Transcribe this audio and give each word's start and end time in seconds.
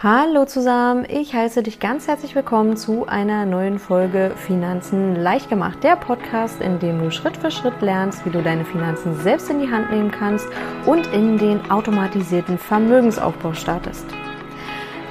Hallo 0.00 0.44
zusammen, 0.44 1.06
ich 1.08 1.34
heiße 1.34 1.64
dich 1.64 1.80
ganz 1.80 2.06
herzlich 2.06 2.36
willkommen 2.36 2.76
zu 2.76 3.08
einer 3.08 3.44
neuen 3.46 3.80
Folge 3.80 4.32
Finanzen 4.36 5.16
leicht 5.16 5.48
gemacht, 5.48 5.82
der 5.82 5.96
Podcast, 5.96 6.60
in 6.60 6.78
dem 6.78 7.02
du 7.02 7.10
Schritt 7.10 7.36
für 7.36 7.50
Schritt 7.50 7.80
lernst, 7.80 8.24
wie 8.24 8.30
du 8.30 8.40
deine 8.40 8.64
Finanzen 8.64 9.16
selbst 9.16 9.50
in 9.50 9.58
die 9.58 9.68
Hand 9.68 9.90
nehmen 9.90 10.12
kannst 10.12 10.46
und 10.86 11.08
in 11.08 11.36
den 11.36 11.68
automatisierten 11.68 12.58
Vermögensaufbau 12.58 13.54
startest. 13.54 14.06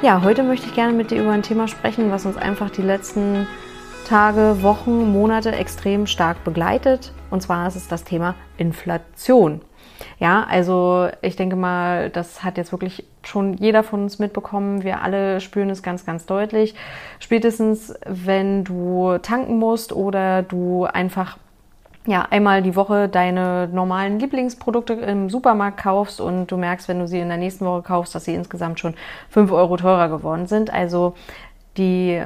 Ja, 0.01 0.21
heute 0.23 0.41
möchte 0.43 0.67
ich 0.67 0.75
gerne 0.75 0.93
mit 0.93 1.11
dir 1.11 1.21
über 1.21 1.31
ein 1.31 1.43
Thema 1.43 1.67
sprechen, 1.67 2.09
was 2.09 2.25
uns 2.25 2.37
einfach 2.37 2.69
die 2.69 2.81
letzten 2.81 3.45
Tage, 4.07 4.63
Wochen, 4.63 5.11
Monate 5.11 5.51
extrem 5.51 6.07
stark 6.07 6.45
begleitet. 6.45 7.11
Und 7.29 7.41
zwar 7.41 7.67
ist 7.67 7.75
es 7.75 7.89
das 7.89 8.05
Thema 8.05 8.35
Inflation. 8.55 9.59
Ja, 10.19 10.45
also 10.49 11.09
ich 11.21 11.35
denke 11.35 11.55
mal, 11.55 12.09
das 12.09 12.43
hat 12.43 12.57
jetzt 12.57 12.71
wirklich 12.71 13.05
schon 13.21 13.53
jeder 13.53 13.83
von 13.83 14.03
uns 14.03 14.17
mitbekommen. 14.17 14.83
Wir 14.83 15.01
alle 15.01 15.39
spüren 15.41 15.69
es 15.69 15.83
ganz, 15.83 16.05
ganz 16.05 16.25
deutlich. 16.25 16.73
Spätestens, 17.19 17.93
wenn 18.05 18.63
du 18.63 19.19
tanken 19.19 19.59
musst 19.59 19.93
oder 19.93 20.41
du 20.41 20.85
einfach 20.85 21.37
ja, 22.07 22.25
einmal 22.31 22.63
die 22.63 22.75
Woche 22.75 23.09
deine 23.09 23.67
normalen 23.71 24.17
Lieblingsprodukte 24.17 24.93
im 24.93 25.29
Supermarkt 25.29 25.77
kaufst 25.83 26.21
und 26.21 26.47
du 26.47 26.57
merkst, 26.57 26.87
wenn 26.87 26.99
du 26.99 27.07
sie 27.07 27.19
in 27.19 27.27
der 27.27 27.37
nächsten 27.37 27.65
Woche 27.65 27.81
kaufst, 27.83 28.15
dass 28.15 28.25
sie 28.25 28.33
insgesamt 28.33 28.79
schon 28.79 28.95
fünf 29.29 29.51
Euro 29.51 29.75
teurer 29.77 30.07
geworden 30.07 30.47
sind. 30.47 30.73
Also 30.73 31.15
die 31.77 32.23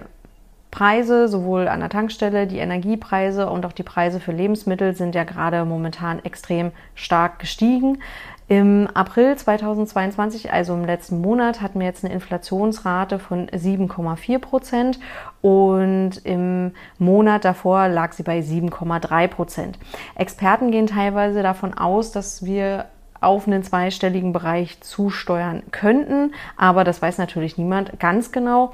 Preise, 0.71 1.27
sowohl 1.27 1.67
an 1.67 1.81
der 1.81 1.89
Tankstelle, 1.89 2.47
die 2.47 2.59
Energiepreise 2.59 3.49
und 3.49 3.65
auch 3.65 3.73
die 3.73 3.83
Preise 3.83 4.19
für 4.19 4.31
Lebensmittel 4.31 4.95
sind 4.95 5.13
ja 5.13 5.25
gerade 5.25 5.65
momentan 5.65 6.23
extrem 6.23 6.71
stark 6.95 7.39
gestiegen. 7.39 7.99
Im 8.47 8.87
April 8.93 9.37
2022, 9.37 10.51
also 10.51 10.73
im 10.73 10.83
letzten 10.83 11.21
Monat, 11.21 11.61
hatten 11.61 11.79
wir 11.79 11.87
jetzt 11.87 12.03
eine 12.03 12.13
Inflationsrate 12.13 13.19
von 13.19 13.47
7,4 13.47 14.39
Prozent 14.39 14.99
und 15.41 16.17
im 16.25 16.71
Monat 16.97 17.45
davor 17.45 17.87
lag 17.87 18.11
sie 18.11 18.23
bei 18.23 18.39
7,3 18.39 19.27
Prozent. 19.29 19.79
Experten 20.15 20.71
gehen 20.71 20.87
teilweise 20.87 21.43
davon 21.43 21.73
aus, 21.73 22.11
dass 22.11 22.43
wir 22.43 22.87
auf 23.21 23.47
einen 23.47 23.63
zweistelligen 23.63 24.33
Bereich 24.33 24.81
zusteuern 24.81 25.63
könnten, 25.71 26.33
aber 26.57 26.83
das 26.83 27.01
weiß 27.01 27.19
natürlich 27.19 27.57
niemand 27.57 27.99
ganz 27.99 28.31
genau. 28.31 28.73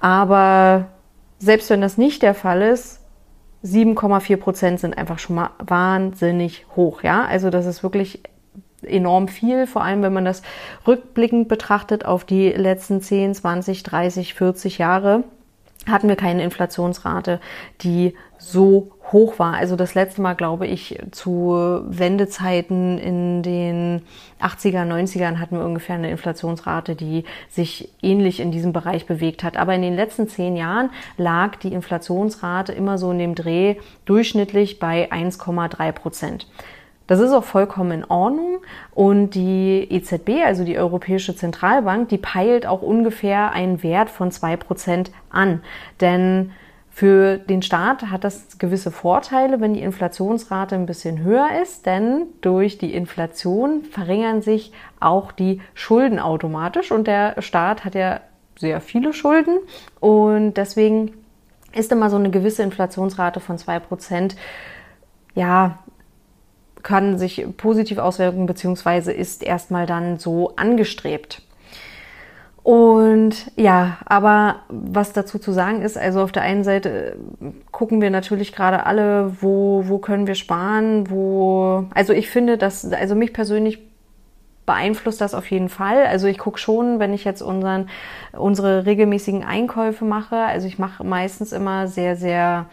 Aber 0.00 0.84
selbst 1.38 1.70
wenn 1.70 1.80
das 1.80 1.98
nicht 1.98 2.22
der 2.22 2.34
Fall 2.34 2.62
ist, 2.62 3.00
7,4 3.64 4.36
Prozent 4.36 4.80
sind 4.80 4.96
einfach 4.96 5.18
schon 5.18 5.36
mal 5.36 5.50
wahnsinnig 5.58 6.66
hoch. 6.76 7.02
Ja, 7.02 7.24
also 7.24 7.50
das 7.50 7.66
ist 7.66 7.82
wirklich 7.82 8.22
enorm 8.82 9.28
viel, 9.28 9.66
vor 9.66 9.82
allem 9.82 10.02
wenn 10.02 10.12
man 10.12 10.24
das 10.24 10.42
rückblickend 10.86 11.48
betrachtet 11.48 12.04
auf 12.04 12.24
die 12.24 12.50
letzten 12.50 13.00
10, 13.00 13.34
20, 13.34 13.82
30, 13.82 14.34
40 14.34 14.78
Jahre 14.78 15.24
hatten 15.88 16.08
wir 16.08 16.16
keine 16.16 16.42
Inflationsrate, 16.42 17.40
die 17.82 18.14
so 18.38 18.92
hoch 19.12 19.38
war. 19.38 19.54
Also 19.54 19.76
das 19.76 19.94
letzte 19.94 20.20
Mal, 20.20 20.34
glaube 20.34 20.66
ich, 20.66 20.98
zu 21.12 21.82
Wendezeiten 21.86 22.98
in 22.98 23.42
den 23.42 24.02
80er, 24.40 24.84
90ern 24.84 25.38
hatten 25.38 25.58
wir 25.58 25.64
ungefähr 25.64 25.94
eine 25.94 26.10
Inflationsrate, 26.10 26.96
die 26.96 27.24
sich 27.48 27.90
ähnlich 28.02 28.40
in 28.40 28.50
diesem 28.50 28.72
Bereich 28.72 29.06
bewegt 29.06 29.44
hat. 29.44 29.56
Aber 29.56 29.74
in 29.74 29.82
den 29.82 29.94
letzten 29.94 30.28
zehn 30.28 30.56
Jahren 30.56 30.90
lag 31.16 31.56
die 31.56 31.72
Inflationsrate 31.72 32.72
immer 32.72 32.98
so 32.98 33.10
in 33.10 33.18
dem 33.18 33.34
Dreh 33.34 33.76
durchschnittlich 34.04 34.78
bei 34.78 35.10
1,3 35.10 35.92
Prozent. 35.92 36.46
Das 37.06 37.20
ist 37.20 37.32
auch 37.32 37.44
vollkommen 37.44 37.92
in 37.92 38.04
Ordnung. 38.04 38.58
Und 38.94 39.30
die 39.30 39.86
EZB, 39.90 40.44
also 40.44 40.64
die 40.64 40.78
Europäische 40.78 41.36
Zentralbank, 41.36 42.08
die 42.08 42.18
peilt 42.18 42.66
auch 42.66 42.82
ungefähr 42.82 43.52
einen 43.52 43.82
Wert 43.82 44.10
von 44.10 44.30
zwei 44.30 44.56
Prozent 44.56 45.10
an. 45.30 45.62
Denn 46.00 46.52
für 46.96 47.36
den 47.36 47.60
Staat 47.60 48.10
hat 48.10 48.24
das 48.24 48.56
gewisse 48.56 48.90
Vorteile, 48.90 49.60
wenn 49.60 49.74
die 49.74 49.82
Inflationsrate 49.82 50.76
ein 50.76 50.86
bisschen 50.86 51.22
höher 51.22 51.60
ist, 51.62 51.84
denn 51.84 52.22
durch 52.40 52.78
die 52.78 52.94
Inflation 52.94 53.84
verringern 53.84 54.40
sich 54.40 54.72
auch 54.98 55.30
die 55.30 55.60
Schulden 55.74 56.18
automatisch 56.18 56.92
und 56.92 57.06
der 57.06 57.42
Staat 57.42 57.84
hat 57.84 57.94
ja 57.94 58.20
sehr 58.58 58.80
viele 58.80 59.12
Schulden 59.12 59.58
und 60.00 60.54
deswegen 60.54 61.12
ist 61.74 61.92
immer 61.92 62.08
so 62.08 62.16
eine 62.16 62.30
gewisse 62.30 62.62
Inflationsrate 62.62 63.40
von 63.40 63.58
zwei 63.58 63.78
Prozent 63.78 64.34
ja 65.34 65.80
kann 66.86 67.18
sich 67.18 67.44
positiv 67.56 67.98
auswirken, 67.98 68.46
beziehungsweise 68.46 69.12
ist 69.12 69.42
erstmal 69.42 69.86
dann 69.86 70.18
so 70.18 70.54
angestrebt. 70.54 71.42
Und 72.62 73.50
ja, 73.56 73.98
aber 74.06 74.60
was 74.68 75.12
dazu 75.12 75.40
zu 75.40 75.50
sagen 75.50 75.82
ist, 75.82 75.98
also 75.98 76.22
auf 76.22 76.30
der 76.30 76.42
einen 76.42 76.62
Seite 76.62 77.16
äh, 77.40 77.46
gucken 77.72 78.00
wir 78.00 78.10
natürlich 78.10 78.52
gerade 78.52 78.86
alle, 78.86 79.36
wo, 79.40 79.82
wo 79.88 79.98
können 79.98 80.28
wir 80.28 80.36
sparen, 80.36 81.10
wo, 81.10 81.86
also 81.92 82.12
ich 82.12 82.30
finde, 82.30 82.56
dass, 82.56 82.84
also 82.92 83.16
mich 83.16 83.32
persönlich 83.32 83.80
beeinflusst 84.64 85.20
das 85.20 85.34
auf 85.34 85.50
jeden 85.50 85.68
Fall. 85.68 86.06
Also 86.06 86.28
ich 86.28 86.38
gucke 86.38 86.58
schon, 86.58 87.00
wenn 87.00 87.12
ich 87.12 87.24
jetzt 87.24 87.42
unseren, 87.42 87.88
unsere 88.30 88.86
regelmäßigen 88.86 89.42
Einkäufe 89.42 90.04
mache, 90.04 90.36
also 90.36 90.68
ich 90.68 90.78
mache 90.78 91.02
meistens 91.02 91.50
immer 91.50 91.88
sehr, 91.88 92.14
sehr 92.14 92.66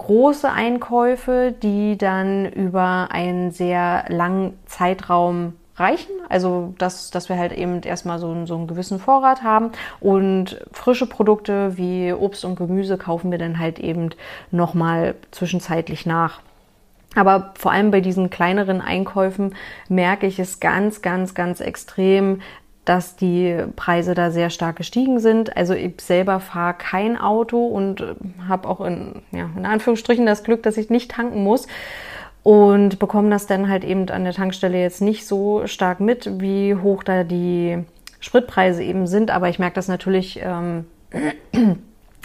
große 0.00 0.50
Einkäufe, 0.50 1.54
die 1.62 1.98
dann 1.98 2.46
über 2.46 3.08
einen 3.10 3.50
sehr 3.50 4.06
langen 4.08 4.58
Zeitraum 4.64 5.52
reichen. 5.76 6.12
Also, 6.30 6.74
dass, 6.78 7.10
dass 7.10 7.28
wir 7.28 7.36
halt 7.38 7.52
eben 7.52 7.82
erstmal 7.82 8.18
so, 8.18 8.46
so 8.46 8.54
einen 8.56 8.66
gewissen 8.66 8.98
Vorrat 8.98 9.42
haben. 9.42 9.72
Und 10.00 10.64
frische 10.72 11.06
Produkte 11.06 11.76
wie 11.76 12.14
Obst 12.14 12.46
und 12.46 12.56
Gemüse 12.56 12.96
kaufen 12.96 13.30
wir 13.30 13.38
dann 13.38 13.58
halt 13.58 13.78
eben 13.78 14.08
nochmal 14.50 15.16
zwischenzeitlich 15.32 16.06
nach. 16.06 16.40
Aber 17.14 17.52
vor 17.58 17.72
allem 17.72 17.90
bei 17.90 18.00
diesen 18.00 18.30
kleineren 18.30 18.80
Einkäufen 18.80 19.54
merke 19.88 20.26
ich 20.26 20.38
es 20.38 20.60
ganz, 20.60 21.02
ganz, 21.02 21.34
ganz 21.34 21.60
extrem, 21.60 22.40
dass 22.84 23.16
die 23.16 23.64
Preise 23.76 24.14
da 24.14 24.30
sehr 24.30 24.50
stark 24.50 24.76
gestiegen 24.76 25.20
sind. 25.20 25.56
Also 25.56 25.74
ich 25.74 26.00
selber 26.00 26.40
fahre 26.40 26.74
kein 26.74 27.16
Auto 27.16 27.66
und 27.66 28.04
habe 28.48 28.68
auch 28.68 28.80
in, 28.80 29.22
ja, 29.32 29.50
in 29.56 29.66
Anführungsstrichen 29.66 30.26
das 30.26 30.44
Glück, 30.44 30.62
dass 30.62 30.76
ich 30.76 30.90
nicht 30.90 31.10
tanken 31.10 31.44
muss 31.44 31.66
und 32.42 32.98
bekomme 32.98 33.30
das 33.30 33.46
dann 33.46 33.68
halt 33.68 33.84
eben 33.84 34.08
an 34.08 34.24
der 34.24 34.32
Tankstelle 34.32 34.80
jetzt 34.80 35.02
nicht 35.02 35.26
so 35.26 35.66
stark 35.66 36.00
mit, 36.00 36.40
wie 36.40 36.74
hoch 36.74 37.02
da 37.02 37.22
die 37.22 37.84
Spritpreise 38.18 38.82
eben 38.82 39.06
sind. 39.06 39.30
Aber 39.30 39.48
ich 39.48 39.58
merke 39.58 39.74
das 39.74 39.88
natürlich, 39.88 40.40
ähm, 40.42 40.86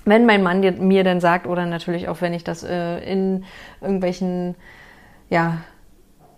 wenn 0.06 0.26
mein 0.26 0.42
Mann 0.42 0.62
mir 0.88 1.04
dann 1.04 1.20
sagt 1.20 1.48
oder 1.48 1.66
natürlich 1.66 2.08
auch, 2.08 2.22
wenn 2.22 2.34
ich 2.34 2.44
das 2.44 2.64
äh, 2.64 3.00
in 3.00 3.44
irgendwelchen 3.82 4.56
ja, 5.30 5.58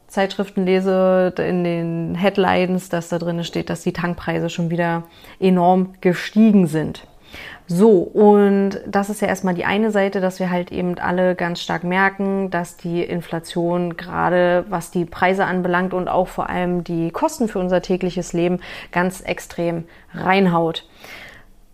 Zeitschriften 0.08 0.66
lese, 0.66 1.34
in 1.38 1.64
den 1.64 2.16
Headlines, 2.16 2.90
dass 2.90 3.10
da 3.10 3.20
drin 3.20 3.44
steht, 3.44 3.70
dass 3.70 3.84
die 3.84 3.94
Tankpreise 3.94 4.50
schon 4.50 4.70
wieder 4.70 5.04
enorm 5.40 5.96
gestiegen 6.02 6.68
sind. 6.68 7.06
So, 7.70 8.00
und 8.00 8.80
das 8.88 9.10
ist 9.10 9.22
ja 9.22 9.28
erstmal 9.28 9.54
die 9.54 9.66
eine 9.66 9.92
Seite, 9.92 10.22
dass 10.22 10.40
wir 10.40 10.50
halt 10.50 10.72
eben 10.72 10.98
alle 11.00 11.36
ganz 11.36 11.62
stark 11.62 11.84
merken, 11.84 12.50
dass 12.50 12.78
die 12.78 13.04
Inflation 13.04 13.98
gerade 13.98 14.66
was 14.70 14.90
die 14.90 15.04
Preise 15.04 15.44
anbelangt 15.44 15.94
und 15.94 16.08
auch 16.08 16.30
vor 16.30 16.50
allem 16.50 16.86
die 16.86 17.12
Kosten 17.12 17.50
für 17.50 17.60
unser 17.60 17.82
tägliches 17.82 18.32
Leben 18.32 18.62
ganz 18.94 19.20
extrem 19.20 19.84
reinhaut. 20.14 20.88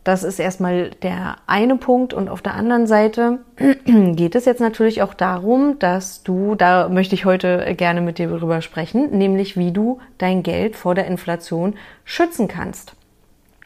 Das 0.04 0.24
ist 0.24 0.40
erstmal 0.40 0.90
der 1.02 1.38
eine 1.48 1.78
Punkt. 1.78 2.14
Und 2.14 2.30
auf 2.30 2.42
der 2.42 2.56
anderen 2.56 2.88
Seite 2.88 3.40
geht 3.86 4.36
es 4.36 4.46
jetzt 4.46 4.62
natürlich 4.62 5.02
auch 5.02 5.14
darum, 5.14 5.80
dass 5.80 6.24
du, 6.24 6.56
da 6.56 6.90
möchte 6.90 7.16
ich 7.16 7.26
heute 7.26 7.74
gerne 7.76 8.02
mit 8.02 8.18
dir 8.18 8.28
darüber 8.28 8.62
sprechen, 8.62 9.18
nämlich 9.18 9.58
wie 9.58 9.72
du 9.72 10.00
dein 10.18 10.44
Geld 10.44 10.76
vor 10.76 10.96
der 10.96 11.08
Inflation 11.08 11.76
schützen 12.04 12.48
kannst. 12.48 12.96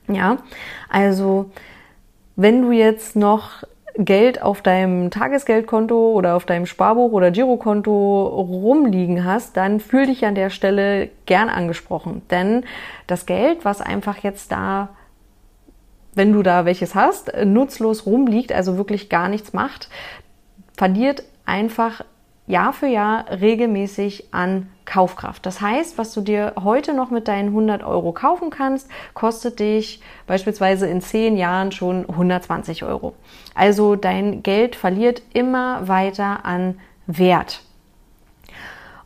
Ja, 0.07 0.37
also 0.89 1.51
wenn 2.35 2.61
du 2.61 2.71
jetzt 2.71 3.15
noch 3.15 3.63
Geld 3.97 4.43
auf 4.43 4.61
deinem 4.61 5.09
Tagesgeldkonto 5.09 6.11
oder 6.13 6.35
auf 6.35 6.45
deinem 6.45 6.67
Sparbuch 6.67 7.11
oder 7.11 7.31
Girokonto 7.31 8.27
rumliegen 8.27 9.25
hast, 9.25 9.57
dann 9.57 9.79
fühl 9.79 10.05
dich 10.05 10.23
an 10.23 10.35
der 10.35 10.51
Stelle 10.51 11.09
gern 11.25 11.49
angesprochen. 11.49 12.21
Denn 12.29 12.63
das 13.07 13.25
Geld, 13.25 13.65
was 13.65 13.81
einfach 13.81 14.19
jetzt 14.19 14.51
da 14.51 14.89
wenn 16.17 16.33
du 16.33 16.43
da 16.43 16.65
welches 16.65 16.95
hast, 16.95 17.31
nutzlos 17.45 18.05
rumliegt, 18.05 18.51
also 18.51 18.77
wirklich 18.77 19.09
gar 19.09 19.29
nichts 19.29 19.53
macht, 19.53 19.89
verliert 20.75 21.23
einfach 21.45 22.03
Jahr 22.47 22.71
für 22.71 22.87
Jahr 22.87 23.25
regelmäßig 23.29 24.29
an 24.31 24.69
Kaufkraft. 24.85 25.45
Das 25.45 25.59
heißt, 25.59 25.97
was 25.97 26.13
du 26.13 26.21
dir 26.21 26.53
heute 26.63 26.93
noch 26.93 27.11
mit 27.11 27.27
deinen 27.27 27.49
100 27.49 27.83
Euro 27.83 28.13
kaufen 28.13 28.49
kannst, 28.49 28.89
kostet 29.13 29.59
dich 29.59 30.01
beispielsweise 30.27 30.87
in 30.87 31.01
10 31.01 31.35
Jahren 31.35 31.73
schon 31.73 32.09
120 32.09 32.83
Euro. 32.83 33.13
Also 33.53 33.97
dein 33.97 34.43
Geld 34.43 34.77
verliert 34.77 35.21
immer 35.33 35.89
weiter 35.89 36.45
an 36.45 36.79
Wert. 37.05 37.63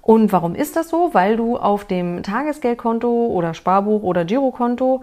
Und 0.04 0.32
warum 0.32 0.56
ist 0.56 0.76
das 0.76 0.90
so? 0.90 1.14
Weil 1.14 1.36
du 1.36 1.58
auf 1.58 1.86
dem 1.86 2.22
Tagesgeldkonto 2.22 3.28
oder 3.28 3.54
Sparbuch 3.54 4.04
oder 4.04 4.24
Girokonto 4.26 5.02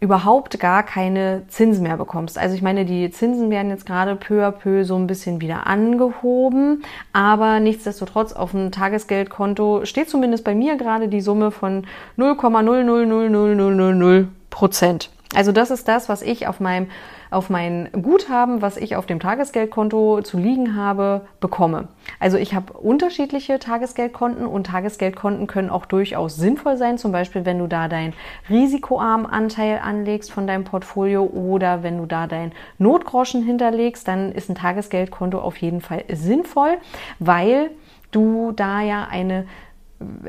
überhaupt 0.00 0.60
gar 0.60 0.84
keine 0.84 1.42
Zinsen 1.48 1.82
mehr 1.82 1.96
bekommst. 1.96 2.38
Also 2.38 2.54
ich 2.54 2.62
meine, 2.62 2.84
die 2.84 3.10
Zinsen 3.10 3.50
werden 3.50 3.70
jetzt 3.70 3.86
gerade 3.86 4.14
peu 4.14 4.46
à 4.46 4.52
peu 4.52 4.84
so 4.84 4.94
ein 4.96 5.08
bisschen 5.08 5.40
wieder 5.40 5.66
angehoben, 5.66 6.84
aber 7.12 7.58
nichtsdestotrotz 7.58 8.32
auf 8.32 8.52
dem 8.52 8.70
Tagesgeldkonto 8.70 9.84
steht 9.84 10.08
zumindest 10.08 10.44
bei 10.44 10.54
mir 10.54 10.76
gerade 10.76 11.08
die 11.08 11.20
Summe 11.20 11.50
von 11.50 11.84
0,0000000 12.16 14.26
Prozent. 14.50 15.10
Also 15.34 15.52
das 15.52 15.70
ist 15.70 15.88
das, 15.88 16.08
was 16.08 16.22
ich 16.22 16.46
auf 16.46 16.58
meinem 16.58 16.88
auf 17.30 17.50
mein 17.50 17.90
Guthaben, 17.92 18.62
was 18.62 18.76
ich 18.76 18.96
auf 18.96 19.04
dem 19.04 19.20
Tagesgeldkonto 19.20 20.22
zu 20.22 20.38
liegen 20.38 20.76
habe, 20.76 21.26
bekomme. 21.40 21.88
Also 22.18 22.38
ich 22.38 22.54
habe 22.54 22.72
unterschiedliche 22.72 23.58
Tagesgeldkonten 23.58 24.46
und 24.46 24.66
Tagesgeldkonten 24.66 25.46
können 25.46 25.68
auch 25.68 25.84
durchaus 25.84 26.36
sinnvoll 26.36 26.78
sein, 26.78 26.96
zum 26.96 27.12
Beispiel 27.12 27.44
wenn 27.44 27.58
du 27.58 27.66
da 27.66 27.88
deinen 27.88 28.14
risikoarmen 28.48 29.26
Anteil 29.26 29.80
anlegst 29.82 30.32
von 30.32 30.46
deinem 30.46 30.64
Portfolio 30.64 31.24
oder 31.24 31.82
wenn 31.82 31.98
du 31.98 32.06
da 32.06 32.26
dein 32.26 32.52
Notgroschen 32.78 33.42
hinterlegst, 33.42 34.08
dann 34.08 34.32
ist 34.32 34.48
ein 34.48 34.54
Tagesgeldkonto 34.54 35.38
auf 35.38 35.58
jeden 35.58 35.82
Fall 35.82 36.04
sinnvoll, 36.10 36.78
weil 37.18 37.70
du 38.10 38.52
da 38.52 38.80
ja 38.80 39.06
eine 39.10 39.44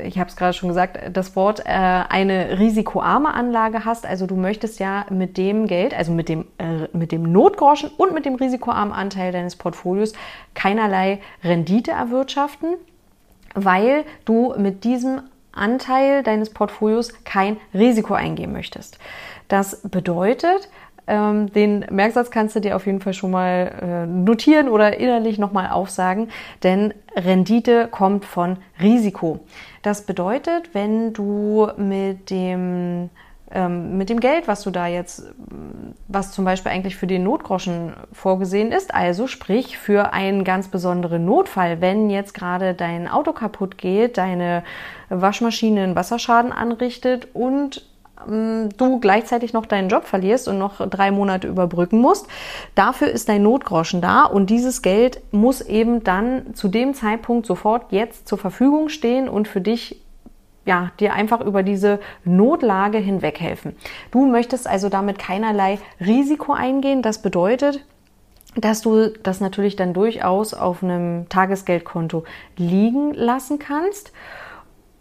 ich 0.02 0.18
habe 0.18 0.28
es 0.28 0.36
gerade 0.36 0.52
schon 0.52 0.68
gesagt, 0.68 0.98
das 1.12 1.36
Wort, 1.36 1.60
äh, 1.60 1.68
eine 1.68 2.58
risikoarme 2.58 3.32
Anlage 3.32 3.84
hast. 3.84 4.04
Also 4.04 4.26
du 4.26 4.34
möchtest 4.34 4.80
ja 4.80 5.06
mit 5.10 5.36
dem 5.36 5.66
Geld, 5.66 5.94
also 5.94 6.12
mit 6.12 6.28
dem, 6.28 6.46
äh, 6.58 6.88
mit 6.92 7.12
dem 7.12 7.30
Notgroschen 7.30 7.90
und 7.96 8.12
mit 8.12 8.24
dem 8.24 8.34
risikoarmen 8.34 8.92
Anteil 8.92 9.30
deines 9.32 9.56
Portfolios 9.56 10.12
keinerlei 10.54 11.20
Rendite 11.44 11.92
erwirtschaften, 11.92 12.74
weil 13.54 14.04
du 14.24 14.54
mit 14.58 14.82
diesem 14.82 15.22
Anteil 15.52 16.22
deines 16.22 16.50
Portfolios 16.50 17.12
kein 17.24 17.56
Risiko 17.72 18.14
eingehen 18.14 18.52
möchtest. 18.52 18.98
Das 19.48 19.82
bedeutet, 19.82 20.68
ähm, 21.10 21.52
den 21.52 21.84
Merksatz 21.90 22.30
kannst 22.30 22.56
du 22.56 22.60
dir 22.60 22.76
auf 22.76 22.86
jeden 22.86 23.00
Fall 23.00 23.14
schon 23.14 23.32
mal 23.32 23.72
äh, 23.82 24.06
notieren 24.06 24.68
oder 24.68 24.98
innerlich 24.98 25.38
nochmal 25.38 25.70
aufsagen, 25.70 26.28
denn 26.62 26.94
Rendite 27.16 27.88
kommt 27.88 28.24
von 28.24 28.58
Risiko. 28.80 29.40
Das 29.82 30.02
bedeutet, 30.06 30.72
wenn 30.72 31.12
du 31.12 31.68
mit 31.76 32.30
dem 32.30 33.10
ähm, 33.52 33.98
mit 33.98 34.08
dem 34.10 34.20
Geld, 34.20 34.46
was 34.46 34.62
du 34.62 34.70
da 34.70 34.86
jetzt, 34.86 35.24
was 36.06 36.30
zum 36.30 36.44
Beispiel 36.44 36.70
eigentlich 36.70 36.94
für 36.94 37.08
den 37.08 37.24
Notgroschen 37.24 37.94
vorgesehen 38.12 38.70
ist, 38.70 38.94
also 38.94 39.26
sprich 39.26 39.76
für 39.76 40.12
einen 40.12 40.44
ganz 40.44 40.68
besonderen 40.68 41.24
Notfall, 41.24 41.80
wenn 41.80 42.10
jetzt 42.10 42.32
gerade 42.32 42.74
dein 42.74 43.08
Auto 43.08 43.32
kaputt 43.32 43.76
geht, 43.76 44.18
deine 44.18 44.62
Waschmaschine 45.08 45.82
einen 45.82 45.96
Wasserschaden 45.96 46.52
anrichtet 46.52 47.26
und 47.32 47.89
du 48.26 49.00
gleichzeitig 49.00 49.52
noch 49.52 49.66
deinen 49.66 49.88
Job 49.88 50.04
verlierst 50.04 50.48
und 50.48 50.58
noch 50.58 50.86
drei 50.88 51.10
Monate 51.10 51.48
überbrücken 51.48 52.00
musst. 52.00 52.26
Dafür 52.74 53.08
ist 53.08 53.28
dein 53.28 53.42
Notgroschen 53.42 54.00
da 54.00 54.24
und 54.24 54.50
dieses 54.50 54.82
Geld 54.82 55.20
muss 55.32 55.60
eben 55.60 56.04
dann 56.04 56.54
zu 56.54 56.68
dem 56.68 56.94
Zeitpunkt 56.94 57.46
sofort 57.46 57.92
jetzt 57.92 58.28
zur 58.28 58.38
Verfügung 58.38 58.88
stehen 58.88 59.28
und 59.28 59.48
für 59.48 59.60
dich 59.60 60.00
ja, 60.66 60.92
dir 61.00 61.14
einfach 61.14 61.40
über 61.40 61.62
diese 61.62 62.00
Notlage 62.24 62.98
hinweg 62.98 63.40
helfen. 63.40 63.74
Du 64.10 64.26
möchtest 64.26 64.68
also 64.68 64.88
damit 64.88 65.18
keinerlei 65.18 65.78
Risiko 66.00 66.52
eingehen. 66.52 67.02
Das 67.02 67.22
bedeutet, 67.22 67.84
dass 68.56 68.82
du 68.82 69.08
das 69.08 69.40
natürlich 69.40 69.76
dann 69.76 69.94
durchaus 69.94 70.54
auf 70.54 70.82
einem 70.82 71.28
Tagesgeldkonto 71.28 72.24
liegen 72.56 73.14
lassen 73.14 73.58
kannst 73.58 74.12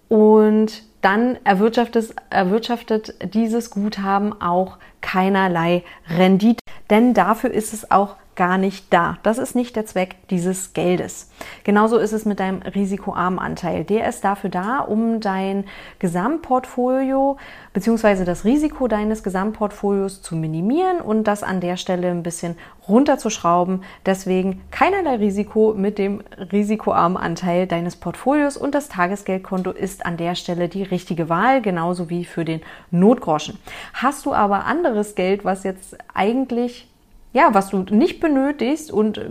und 0.07 0.83
dann 1.01 1.38
erwirtschaftet, 1.44 2.13
erwirtschaftet 2.30 3.16
dieses 3.34 3.69
Guthaben 3.72 4.40
auch 4.42 4.78
keinerlei 5.01 5.84
Rendite, 6.10 6.60
denn 6.90 7.13
dafür 7.13 7.51
ist 7.51 7.74
es 7.74 7.90
auch 7.92 8.16
gar 8.39 8.57
nicht 8.57 8.94
da. 8.94 9.18
Das 9.21 9.38
ist 9.38 9.53
nicht 9.53 9.75
der 9.75 9.86
Zweck 9.86 10.15
dieses 10.30 10.71
Geldes. 10.71 11.30
Genauso 11.65 11.97
ist 11.97 12.13
es 12.13 12.24
mit 12.24 12.39
deinem 12.39 12.62
risikoarmen 12.62 13.38
Anteil. 13.38 13.83
Der 13.83 14.07
ist 14.07 14.24
dafür 14.24 14.50
da, 14.50 14.80
um 14.80 15.19
dein 15.19 15.65
Gesamtportfolio 16.00 17.36
bzw. 17.74 18.24
das 18.24 18.45
Risiko 18.45 18.88
deines 18.88 19.24
Gesamtportfolios 19.24 20.21
zu 20.21 20.38
minimieren 20.38 21.01
und 21.01 21.25
das 21.25 21.44
an 21.44 21.59
der 21.59 21.75
Stelle 21.75 22.09
ein 22.09 22.24
bisschen 22.24 22.56
runterzuschrauben. 22.88 23.83
Deswegen 24.06 24.62
keinerlei 24.71 25.18
Risiko 25.18 25.74
mit 25.75 25.97
dem 25.97 26.24
risikoarmen 26.51 27.18
Anteil 27.21 27.68
deines 27.68 27.97
Portfolios 27.97 28.56
und 28.56 28.74
das 28.74 28.88
Tagesgeldkonto 28.88 29.71
ist 29.71 30.06
an 30.06 30.15
der 30.15 30.36
Stelle 30.36 30.69
die 30.69 30.83
richtige 30.83 31.27
Wahl, 31.27 31.62
genauso 31.62 32.09
wie 32.09 32.24
für 32.24 32.45
den 32.45 32.62
Notgroschen. 32.89 33.59
Hast 33.94 34.25
du 34.25 34.33
aber 34.33 34.65
anderes 34.65 35.15
Geld, 35.15 35.44
was 35.44 35.65
jetzt 35.65 35.97
eigentlich 36.13 36.88
ja, 37.34 37.54
was 37.54 37.70
du 37.70 37.80
nicht 37.90 38.20
benötigst 38.20 38.92
und 38.92 39.18
äh, 39.18 39.30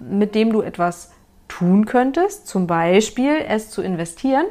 mit 0.00 0.34
dem 0.34 0.52
du 0.52 0.62
etwas 0.62 1.12
tun 1.48 1.84
könntest, 1.84 2.46
zum 2.46 2.66
Beispiel 2.66 3.36
es 3.46 3.70
zu 3.70 3.82
investieren, 3.82 4.46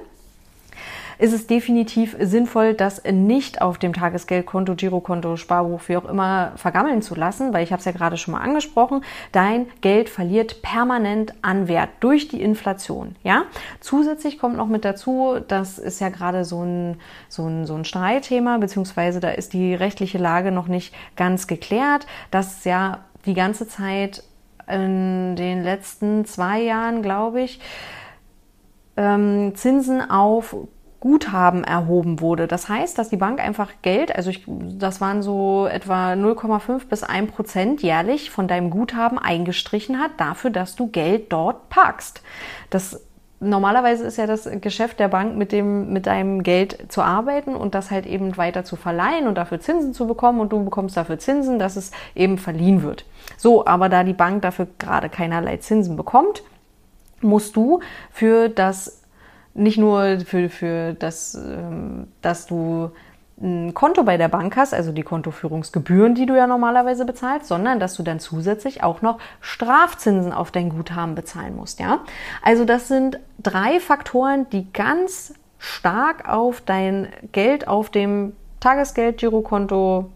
ist 1.19 1.33
es 1.33 1.48
definitiv 1.48 2.16
sinnvoll, 2.18 2.74
das 2.74 3.04
nicht 3.04 3.62
auf 3.62 3.77
dem 3.77 3.94
Tagesgeldkonto, 3.94 4.75
Girokonto, 4.75 5.36
Sparbuch, 5.36 5.81
wie 5.88 5.98
auch 5.98 6.06
immer 6.06 6.54
vergammeln 6.56 7.01
zu 7.01 7.13
lassen, 7.13 7.54
weil 7.54 7.63
ich 7.63 7.74
habe 7.74 7.80
es 7.80 7.86
ja 7.86 7.92
gerade 7.92 8.16
schon 8.16 8.31
mal 8.31 8.39
angesprochen, 8.39 9.04
dein 9.33 9.68
Geld 9.81 10.07
verliert 10.10 10.62
permanent 10.62 11.33
an 11.42 11.68
Wert 11.68 11.89
durch 12.00 12.30
die 12.30 12.42
Inflation. 12.42 13.18
Ja, 13.21 13.44
zusätzlich 13.81 14.39
kommt 14.39 14.56
noch 14.56 14.68
mit 14.68 14.86
dazu, 14.86 15.39
das 15.45 15.77
ist 15.77 16.00
ja 16.00 16.07
gerade 16.07 16.45
so 16.45 16.63
ein, 16.63 16.98
so 17.27 17.45
ein, 17.45 17.66
so 17.66 17.75
ein 17.75 17.83
Streitthema, 17.83 18.57
beziehungsweise 18.57 19.19
da 19.19 19.30
ist 19.30 19.51
die 19.51 19.75
rechtliche 19.75 20.18
Lage 20.18 20.54
noch 20.54 20.68
nicht 20.68 20.95
ganz 21.18 21.48
geklärt, 21.48 22.07
dass 22.31 22.63
ja 22.63 23.00
die 23.25 23.33
ganze 23.33 23.68
Zeit 23.68 24.24
in 24.69 25.36
den 25.36 25.63
letzten 25.63 26.24
zwei 26.24 26.62
Jahren, 26.62 27.01
glaube 27.01 27.42
ich, 27.42 27.60
ähm, 28.95 29.54
Zinsen 29.56 30.10
auf 30.10 30.56
Guthaben 31.00 31.63
erhoben 31.63 32.19
wurde. 32.19 32.48
Das 32.48 32.68
heißt, 32.68 32.98
dass 32.98 33.10
die 33.10 33.18
Bank 33.18 33.40
einfach 33.40 33.69
Geld, 33.81 34.16
also 34.16 34.30
ich, 34.30 34.44
das 34.48 35.00
waren 35.00 35.22
so 35.22 35.68
etwa 35.68 36.13
0,5 36.13 36.88
bis 36.90 37.04
1 37.04 37.31
Prozent 37.31 37.81
jährlich 37.81 38.31
von 38.31 38.48
deinem 38.48 38.69
Guthaben 38.69 39.18
eingestrichen 39.18 40.00
hat, 40.00 40.12
dafür, 40.18 40.50
dass 40.50 40.75
du 40.75 40.88
Geld 40.88 41.31
dort 41.31 41.69
packst. 41.69 42.22
Das 42.69 43.01
normalerweise 43.40 44.06
ist 44.06 44.18
ja 44.18 44.28
das 44.28 44.50
Geschäft 44.60 45.00
der 45.00 45.07
Bank 45.07 45.38
mit 45.38 45.51
dem, 45.51 45.94
mit 45.94 46.07
deinem 46.07 46.44
Geld 46.44 46.92
zu 46.92 47.02
arbeiten 47.02 47.56
und 47.56 47.75
das 47.75 47.92
halt 47.92 48.06
eben 48.06 48.36
weiter 48.38 48.66
zu 48.66 48.75
verleihen 48.75 49.28
und 49.28 49.38
dafür 49.38 49.60
Zinsen 49.60 49.94
zu 49.94 50.07
bekommen 50.07 50.42
und 50.42 50.52
du 50.52 50.63
bekommst 50.63 50.98
dafür 50.98 51.19
Zinsen, 51.19 51.60
dass 51.60 51.75
es 51.75 51.92
eben 52.16 52.38
verliehen 52.38 52.83
wird. 52.83 53.06
So, 53.38 53.66
aber 53.66 53.88
da 53.88 54.04
die 54.04 54.14
Bank 54.14 54.42
dafür 54.42 54.68
gerade 54.78 55.09
keinerlei 55.09 55.57
Zinsen 55.57 55.95
bekommt, 55.95 56.44
musst 57.21 57.56
du 57.56 57.80
für 58.12 58.50
das 58.50 58.98
nicht 59.59 59.78
nur 59.78 60.19
für, 60.21 60.49
für 60.49 60.94
das, 60.94 61.35
ähm, 61.35 62.07
dass 62.21 62.47
du 62.47 62.92
ein 63.42 63.73
Konto 63.73 64.04
bei 64.04 64.18
der 64.18 64.28
Bank 64.28 64.57
hast, 64.57 64.73
also 64.73 64.92
die 64.92 65.04
Kontoführungsgebühren, 65.04 66.13
die 66.13 66.25
du 66.25 66.35
ja 66.35 66.45
normalerweise 66.45 67.06
bezahlst, 67.06 67.47
sondern 67.47 67.80
dass 67.80 67.95
du 67.95 68.04
dann 68.04 68.19
zusätzlich 68.19 68.83
auch 68.83 69.01
noch 69.01 69.19
Strafzinsen 69.39 70.33
auf 70.33 70.51
dein 70.51 70.69
Guthaben 70.69 71.16
bezahlen 71.16 71.56
musst, 71.56 71.80
ja? 71.80 71.99
Also 72.42 72.66
das 72.66 72.87
sind 72.87 73.19
drei 73.42 73.80
Faktoren, 73.80 74.49
die 74.49 74.71
ganz 74.73 75.33
stark 75.57 76.28
auf 76.28 76.61
dein 76.61 77.07
Geld 77.31 77.68
auf 77.68 77.89
dem 77.89 78.33
Tagesgeld, 78.59 79.18
Girokonto, 79.18 80.09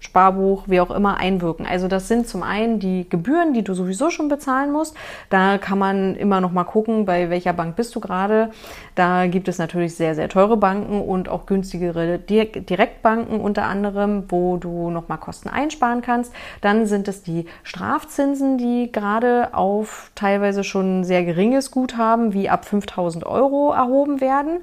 Sparbuch, 0.00 0.64
wie 0.66 0.80
auch 0.80 0.90
immer 0.90 1.18
einwirken. 1.18 1.66
Also 1.66 1.88
das 1.88 2.08
sind 2.08 2.28
zum 2.28 2.42
einen 2.42 2.78
die 2.78 3.08
Gebühren, 3.08 3.54
die 3.54 3.62
du 3.62 3.74
sowieso 3.74 4.10
schon 4.10 4.28
bezahlen 4.28 4.72
musst. 4.72 4.96
Da 5.30 5.58
kann 5.58 5.78
man 5.78 6.16
immer 6.16 6.40
noch 6.40 6.52
mal 6.52 6.64
gucken, 6.64 7.04
bei 7.04 7.30
welcher 7.30 7.52
Bank 7.52 7.76
bist 7.76 7.94
du 7.94 8.00
gerade. 8.00 8.50
Da 8.94 9.26
gibt 9.26 9.48
es 9.48 9.58
natürlich 9.58 9.94
sehr, 9.94 10.14
sehr 10.14 10.28
teure 10.28 10.56
Banken 10.56 11.00
und 11.00 11.28
auch 11.28 11.46
günstigere 11.46 12.18
Direktbanken 12.18 13.40
unter 13.40 13.64
anderem, 13.64 14.24
wo 14.28 14.56
du 14.56 14.90
noch 14.90 15.08
mal 15.08 15.16
Kosten 15.16 15.48
einsparen 15.48 16.02
kannst. 16.02 16.32
Dann 16.60 16.86
sind 16.86 17.08
es 17.08 17.22
die 17.22 17.46
Strafzinsen, 17.62 18.58
die 18.58 18.90
gerade 18.92 19.54
auf 19.54 20.10
teilweise 20.14 20.64
schon 20.64 21.04
sehr 21.04 21.24
geringes 21.24 21.70
Guthaben 21.70 22.32
wie 22.32 22.48
ab 22.48 22.64
5000 22.64 23.26
Euro 23.26 23.72
erhoben 23.72 24.20
werden. 24.20 24.60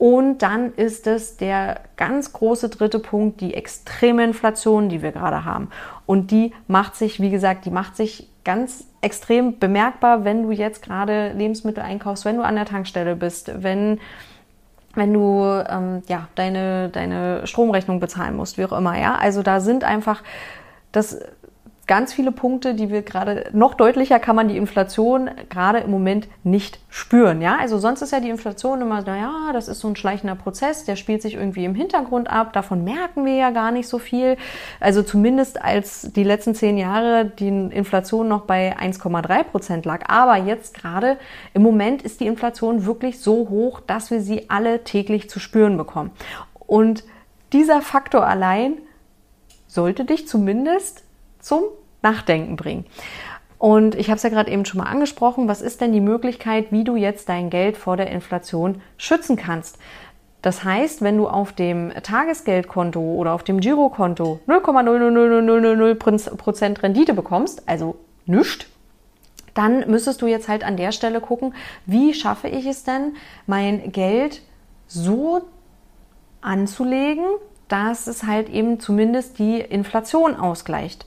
Und 0.00 0.38
dann 0.38 0.72
ist 0.76 1.06
es 1.06 1.36
der 1.36 1.82
ganz 1.98 2.32
große 2.32 2.70
dritte 2.70 3.00
Punkt, 3.00 3.42
die 3.42 3.52
extreme 3.52 4.24
Inflation, 4.24 4.88
die 4.88 5.02
wir 5.02 5.12
gerade 5.12 5.44
haben. 5.44 5.68
Und 6.06 6.30
die 6.30 6.54
macht 6.68 6.96
sich, 6.96 7.20
wie 7.20 7.28
gesagt, 7.28 7.66
die 7.66 7.70
macht 7.70 7.96
sich 7.96 8.26
ganz 8.42 8.86
extrem 9.02 9.58
bemerkbar, 9.58 10.24
wenn 10.24 10.44
du 10.44 10.52
jetzt 10.52 10.82
gerade 10.82 11.34
Lebensmittel 11.34 11.82
einkaufst, 11.82 12.24
wenn 12.24 12.38
du 12.38 12.42
an 12.42 12.54
der 12.54 12.64
Tankstelle 12.64 13.14
bist, 13.14 13.62
wenn 13.62 14.00
wenn 14.94 15.12
du 15.12 15.44
ähm, 15.68 16.02
ja 16.08 16.28
deine 16.34 16.88
deine 16.88 17.46
Stromrechnung 17.46 18.00
bezahlen 18.00 18.36
musst, 18.36 18.56
wie 18.56 18.64
auch 18.64 18.72
immer, 18.72 18.98
ja. 18.98 19.16
Also 19.16 19.42
da 19.42 19.60
sind 19.60 19.84
einfach 19.84 20.22
das 20.92 21.20
ganz 21.90 22.12
viele 22.12 22.30
Punkte, 22.30 22.74
die 22.74 22.88
wir 22.88 23.02
gerade 23.02 23.50
noch 23.52 23.74
deutlicher 23.74 24.20
kann 24.20 24.36
man 24.36 24.46
die 24.46 24.56
Inflation 24.56 25.28
gerade 25.48 25.80
im 25.80 25.90
Moment 25.90 26.28
nicht 26.44 26.78
spüren. 26.88 27.42
Ja, 27.42 27.56
also 27.58 27.80
sonst 27.80 28.00
ist 28.00 28.12
ja 28.12 28.20
die 28.20 28.28
Inflation 28.28 28.80
immer, 28.80 29.02
naja, 29.02 29.50
das 29.52 29.66
ist 29.66 29.80
so 29.80 29.88
ein 29.88 29.96
schleichender 29.96 30.36
Prozess, 30.36 30.84
der 30.84 30.94
spielt 30.94 31.20
sich 31.20 31.34
irgendwie 31.34 31.64
im 31.64 31.74
Hintergrund 31.74 32.30
ab. 32.30 32.52
Davon 32.52 32.84
merken 32.84 33.24
wir 33.24 33.34
ja 33.34 33.50
gar 33.50 33.72
nicht 33.72 33.88
so 33.88 33.98
viel. 33.98 34.36
Also 34.78 35.02
zumindest 35.02 35.60
als 35.60 36.12
die 36.12 36.22
letzten 36.22 36.54
zehn 36.54 36.78
Jahre 36.78 37.24
die 37.24 37.48
Inflation 37.48 38.28
noch 38.28 38.42
bei 38.42 38.78
1,3 38.78 39.42
Prozent 39.42 39.84
lag. 39.84 40.08
Aber 40.08 40.36
jetzt 40.36 40.74
gerade 40.74 41.16
im 41.54 41.62
Moment 41.62 42.02
ist 42.02 42.20
die 42.20 42.28
Inflation 42.28 42.86
wirklich 42.86 43.18
so 43.18 43.48
hoch, 43.48 43.80
dass 43.80 44.12
wir 44.12 44.20
sie 44.20 44.48
alle 44.48 44.84
täglich 44.84 45.28
zu 45.28 45.40
spüren 45.40 45.76
bekommen. 45.76 46.12
Und 46.68 47.02
dieser 47.52 47.82
Faktor 47.82 48.28
allein 48.28 48.78
sollte 49.66 50.04
dich 50.04 50.28
zumindest 50.28 51.02
zum 51.40 51.64
Nachdenken 52.02 52.56
bringen. 52.56 52.86
Und 53.58 53.94
ich 53.94 54.08
habe 54.08 54.16
es 54.16 54.22
ja 54.22 54.30
gerade 54.30 54.50
eben 54.50 54.64
schon 54.64 54.80
mal 54.80 54.90
angesprochen, 54.90 55.46
was 55.46 55.60
ist 55.60 55.82
denn 55.82 55.92
die 55.92 56.00
Möglichkeit, 56.00 56.72
wie 56.72 56.82
du 56.82 56.96
jetzt 56.96 57.28
dein 57.28 57.50
Geld 57.50 57.76
vor 57.76 57.98
der 57.98 58.10
Inflation 58.10 58.80
schützen 58.96 59.36
kannst? 59.36 59.78
Das 60.40 60.64
heißt, 60.64 61.02
wenn 61.02 61.18
du 61.18 61.28
auf 61.28 61.52
dem 61.52 61.92
Tagesgeldkonto 62.02 63.00
oder 63.00 63.34
auf 63.34 63.44
dem 63.44 63.60
Girokonto 63.60 64.40
0,00000% 64.48 66.82
Rendite 66.82 67.12
bekommst, 67.12 67.68
also 67.68 67.96
nichts, 68.24 68.64
dann 69.52 69.90
müsstest 69.90 70.22
du 70.22 70.26
jetzt 70.26 70.48
halt 70.48 70.64
an 70.64 70.78
der 70.78 70.92
Stelle 70.92 71.20
gucken, 71.20 71.52
wie 71.84 72.14
schaffe 72.14 72.48
ich 72.48 72.64
es 72.64 72.84
denn, 72.84 73.16
mein 73.46 73.92
Geld 73.92 74.40
so 74.86 75.42
anzulegen, 76.40 77.26
dass 77.68 78.06
es 78.06 78.22
halt 78.24 78.48
eben 78.48 78.80
zumindest 78.80 79.38
die 79.38 79.60
Inflation 79.60 80.36
ausgleicht. 80.36 81.04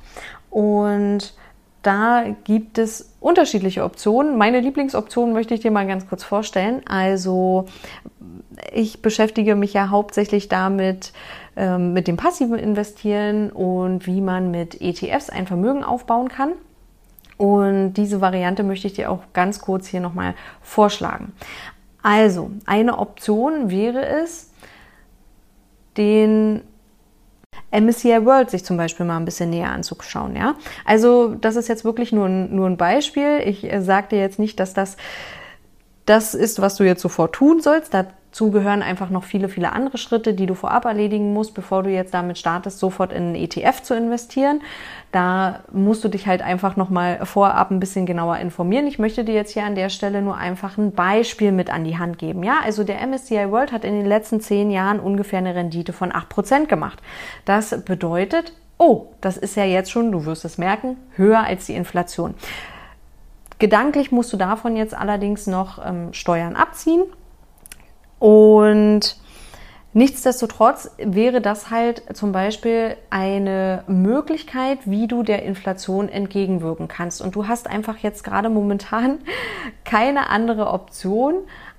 Und 0.53 1.33
da 1.81 2.25
gibt 2.43 2.77
es 2.77 3.15
unterschiedliche 3.19 3.83
Optionen. 3.83 4.37
Meine 4.37 4.59
Lieblingsoption 4.59 5.33
möchte 5.33 5.55
ich 5.55 5.61
dir 5.61 5.71
mal 5.71 5.87
ganz 5.87 6.07
kurz 6.07 6.23
vorstellen. 6.23 6.81
Also 6.87 7.65
ich 8.71 9.01
beschäftige 9.01 9.55
mich 9.55 9.73
ja 9.73 9.89
hauptsächlich 9.89 10.49
damit, 10.49 11.11
ähm, 11.55 11.93
mit 11.93 12.07
dem 12.07 12.17
passiven 12.17 12.59
Investieren 12.59 13.49
und 13.49 14.05
wie 14.05 14.21
man 14.21 14.51
mit 14.51 14.79
ETFs 14.79 15.31
ein 15.31 15.47
Vermögen 15.47 15.83
aufbauen 15.83 16.29
kann. 16.29 16.51
Und 17.37 17.95
diese 17.95 18.21
Variante 18.21 18.61
möchte 18.61 18.85
ich 18.85 18.93
dir 18.93 19.09
auch 19.09 19.23
ganz 19.33 19.59
kurz 19.59 19.87
hier 19.87 20.01
nochmal 20.01 20.35
vorschlagen. 20.61 21.33
Also, 22.03 22.51
eine 22.67 22.99
Option 22.99 23.71
wäre 23.71 24.05
es, 24.05 24.51
den 25.97 26.61
MSCI 27.73 28.25
World 28.25 28.49
sich 28.49 28.63
zum 28.63 28.77
Beispiel 28.77 29.05
mal 29.05 29.17
ein 29.17 29.25
bisschen 29.25 29.49
näher 29.49 29.71
anzuschauen. 29.71 30.35
Ja? 30.35 30.55
Also 30.85 31.35
das 31.35 31.55
ist 31.55 31.67
jetzt 31.67 31.83
wirklich 31.83 32.11
nur 32.11 32.27
ein, 32.27 32.55
nur 32.55 32.67
ein 32.67 32.77
Beispiel. 32.77 33.41
Ich 33.45 33.63
äh, 33.63 33.81
sage 33.81 34.09
dir 34.09 34.19
jetzt 34.19 34.39
nicht, 34.39 34.59
dass 34.59 34.73
das 34.73 34.97
das 36.05 36.33
ist, 36.33 36.61
was 36.61 36.75
du 36.75 36.83
jetzt 36.83 37.01
sofort 37.01 37.33
tun 37.33 37.61
sollst. 37.61 37.93
Dazu 37.93 38.11
gehören 38.51 38.81
einfach 38.81 39.11
noch 39.11 39.23
viele, 39.23 39.47
viele 39.47 39.73
andere 39.73 39.99
Schritte, 39.99 40.33
die 40.33 40.47
du 40.47 40.55
vorab 40.55 40.85
erledigen 40.85 41.33
musst, 41.33 41.53
bevor 41.53 41.83
du 41.83 41.91
jetzt 41.91 42.13
damit 42.13 42.39
startest, 42.39 42.79
sofort 42.79 43.13
in 43.13 43.23
einen 43.23 43.35
ETF 43.35 43.83
zu 43.83 43.95
investieren. 43.95 44.61
Da 45.11 45.59
musst 45.71 46.03
du 46.03 46.07
dich 46.07 46.25
halt 46.25 46.41
einfach 46.41 46.75
nochmal 46.75 47.23
vorab 47.25 47.69
ein 47.69 47.79
bisschen 47.79 48.07
genauer 48.07 48.37
informieren. 48.37 48.87
Ich 48.87 48.97
möchte 48.97 49.23
dir 49.23 49.35
jetzt 49.35 49.51
hier 49.51 49.63
an 49.63 49.75
der 49.75 49.89
Stelle 49.89 50.23
nur 50.23 50.35
einfach 50.35 50.77
ein 50.79 50.93
Beispiel 50.93 51.51
mit 51.51 51.69
an 51.69 51.83
die 51.83 51.99
Hand 51.99 52.17
geben. 52.17 52.41
Ja, 52.43 52.57
also 52.63 52.83
der 52.83 53.05
MSCI 53.05 53.51
World 53.51 53.71
hat 53.71 53.85
in 53.85 53.93
den 53.93 54.07
letzten 54.07 54.41
zehn 54.41 54.71
Jahren 54.71 54.99
ungefähr 54.99 55.39
eine 55.39 55.53
Rendite 55.53 55.93
von 55.93 56.13
acht 56.13 56.29
Prozent 56.29 56.69
gemacht. 56.69 57.03
Das 57.45 57.85
bedeutet, 57.85 58.53
oh, 58.79 59.09
das 59.21 59.37
ist 59.37 59.55
ja 59.55 59.65
jetzt 59.65 59.91
schon, 59.91 60.11
du 60.11 60.25
wirst 60.25 60.43
es 60.43 60.57
merken, 60.57 60.97
höher 61.15 61.43
als 61.43 61.67
die 61.67 61.75
Inflation. 61.75 62.33
Gedanklich 63.59 64.11
musst 64.11 64.33
du 64.33 64.37
davon 64.37 64.75
jetzt 64.75 64.95
allerdings 64.95 65.45
noch 65.45 65.79
ähm, 65.85 66.11
Steuern 66.13 66.55
abziehen. 66.55 67.03
Und 68.23 69.17
nichtsdestotrotz 69.91 70.91
wäre 70.97 71.41
das 71.41 71.69
halt 71.71 72.03
zum 72.15 72.31
Beispiel 72.31 72.95
eine 73.09 73.83
Möglichkeit, 73.87 74.79
wie 74.85 75.07
du 75.07 75.23
der 75.23 75.43
Inflation 75.43 76.07
entgegenwirken 76.07 76.87
kannst. 76.87 77.21
Und 77.21 77.35
du 77.35 77.49
hast 77.49 77.67
einfach 77.67 77.97
jetzt 77.97 78.23
gerade 78.23 78.47
momentan 78.47 79.19
keine 79.83 80.29
andere 80.29 80.67
Option, 80.67 81.33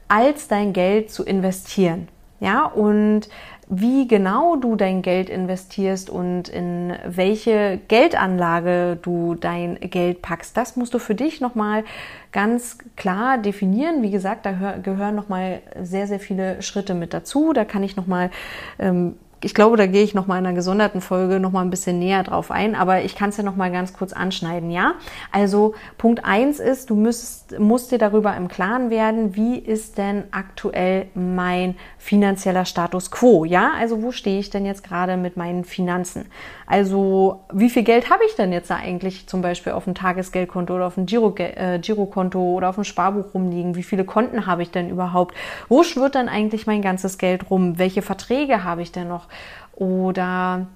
als 0.07 0.47
dein 0.47 0.75
Geld 0.75 1.11
zu 1.11 1.25
investieren. 1.25 2.09
Ja, 2.41 2.67
und 2.67 3.31
wie 3.68 4.06
genau 4.06 4.56
du 4.56 4.76
dein 4.76 5.02
Geld 5.02 5.30
investierst 5.30 6.11
und 6.11 6.49
in 6.49 6.92
welche 7.06 7.80
Geldanlage 7.88 8.99
du 9.00 9.35
dein 9.35 9.78
Geld 9.80 10.23
packst, 10.23 10.56
das 10.56 10.76
musst 10.76 10.94
du 10.94 10.99
für 10.99 11.14
dich 11.14 11.40
nochmal 11.40 11.85
ganz 12.33 12.78
klar 12.97 13.38
definieren. 13.38 14.02
Wie 14.02 14.11
gesagt, 14.11 14.44
da 14.44 14.76
gehören 14.83 15.14
nochmal 15.14 15.61
sehr, 15.80 16.06
sehr 16.06 16.21
viele 16.21 16.61
Schritte 16.62 16.94
mit 16.94 17.14
dazu. 17.14 17.52
Da 17.52 17.64
kann 17.64 17.83
ich 17.83 17.97
nochmal 17.97 18.30
ähm, 18.78 19.14
ich 19.45 19.55
glaube, 19.55 19.77
da 19.77 19.87
gehe 19.87 20.03
ich 20.03 20.15
noch 20.15 20.27
mal 20.27 20.39
in 20.39 20.47
einer 20.47 20.55
gesonderten 20.55 21.01
Folge 21.01 21.39
noch 21.39 21.53
mal 21.53 21.61
ein 21.61 21.71
bisschen 21.71 21.99
näher 21.99 22.23
drauf 22.23 22.51
ein, 22.51 22.75
aber 22.75 23.03
ich 23.03 23.15
kann 23.15 23.29
es 23.29 23.37
ja 23.37 23.45
noch 23.45 23.57
mal 23.57 23.71
ganz 23.71 23.93
kurz 23.93 24.13
anschneiden, 24.13 24.71
ja? 24.71 24.95
Also 25.31 25.75
Punkt 25.99 26.25
eins 26.25 26.61
ist, 26.61 26.91
du 26.91 26.97
müsst, 26.97 27.59
musst 27.59 27.93
dir 27.93 27.99
darüber 27.99 28.35
im 28.37 28.49
Klaren 28.49 28.91
werden, 28.91 29.37
wie 29.37 29.59
ist 29.59 29.99
denn 29.99 30.25
aktuell 30.31 31.07
mein 31.15 31.77
finanzieller 31.99 32.65
Status 32.65 33.11
quo, 33.11 33.45
ja? 33.45 33.73
Also 33.79 34.03
wo 34.03 34.13
stehe 34.13 34.39
ich 34.39 34.51
denn 34.51 34.65
jetzt 34.65 34.83
gerade 34.83 35.17
mit 35.17 35.37
meinen 35.37 35.65
Finanzen? 35.65 36.27
Also 36.67 37.45
wie 37.53 37.69
viel 37.69 37.83
Geld 37.83 38.11
habe 38.11 38.25
ich 38.27 38.37
denn 38.37 38.53
jetzt 38.53 38.71
da 38.71 38.77
eigentlich 38.77 39.27
zum 39.27 39.43
Beispiel 39.43 39.73
auf 39.73 39.85
dem 39.85 39.95
Tagesgeldkonto 39.95 40.75
oder 40.75 40.87
auf 40.87 40.95
dem 40.95 41.05
Giro, 41.05 41.35
äh, 41.37 41.79
Girokonto 41.79 42.41
oder 42.41 42.71
auf 42.71 42.77
dem 42.77 42.85
Sparbuch 42.85 43.35
rumliegen? 43.35 43.75
Wie 43.75 43.83
viele 43.83 44.05
Konten 44.05 44.47
habe 44.47 44.63
ich 44.63 44.71
denn 44.71 44.89
überhaupt? 44.89 45.35
Wo 45.69 45.83
schwirrt 45.83 46.15
denn 46.15 46.29
eigentlich 46.29 46.67
mein 46.67 46.81
ganzes 46.81 47.19
Geld 47.19 47.51
rum? 47.51 47.79
Welche 47.79 48.01
Verträge 48.01 48.65
habe 48.65 48.81
ich 48.81 48.93
denn 48.93 49.09
noch? 49.09 49.29
Oder 49.73 50.67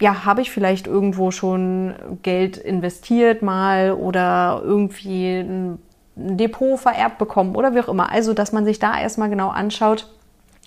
ja, 0.00 0.24
habe 0.24 0.42
ich 0.42 0.50
vielleicht 0.50 0.86
irgendwo 0.86 1.30
schon 1.30 1.94
Geld 2.22 2.56
investiert 2.56 3.42
mal 3.42 3.92
oder 3.92 4.60
irgendwie 4.64 5.38
ein 5.38 5.78
Depot 6.16 6.78
vererbt 6.78 7.18
bekommen 7.18 7.56
oder 7.56 7.74
wie 7.74 7.80
auch 7.80 7.88
immer. 7.88 8.10
Also, 8.10 8.34
dass 8.34 8.52
man 8.52 8.64
sich 8.64 8.78
da 8.78 8.98
erstmal 8.98 9.30
genau 9.30 9.48
anschaut, 9.48 10.08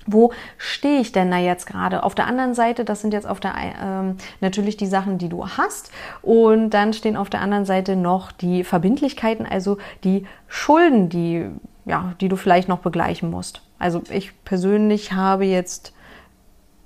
wo 0.10 0.32
stehe 0.58 1.01
ich 1.01 1.12
denn 1.12 1.30
da 1.30 1.38
jetzt 1.38 1.68
gerade? 1.68 2.04
Auf 2.04 2.16
der 2.16 2.27
anderen 2.27 2.54
Seite, 2.54 2.86
das 2.86 3.01
sind 3.01 3.13
jetzt 3.13 3.27
auf 3.27 3.42
der 3.42 3.54
ähm, 3.82 4.16
natürlich 4.39 4.77
die 4.77 4.88
Sachen, 4.88 5.18
die 5.18 5.27
du 5.27 5.46
hast, 5.46 5.92
und 6.22 6.70
dann 6.70 6.94
stehen 6.94 7.18
auf 7.18 7.30
der 7.30 7.42
anderen 7.42 7.66
Seite 7.66 7.98
noch 7.98 8.32
die 8.32 8.63
Verbindlichkeiten, 8.63 9.46
also 9.46 9.77
die 10.06 10.25
Schulden, 10.48 11.10
die 11.10 11.50
ja, 11.88 12.13
die 12.20 12.27
du 12.27 12.36
vielleicht 12.36 12.68
noch 12.68 12.80
begleichen 12.80 13.32
musst. 13.32 13.62
Also 13.80 14.01
ich 14.10 14.32
persönlich 14.44 15.13
habe 15.13 15.46
jetzt 15.46 15.94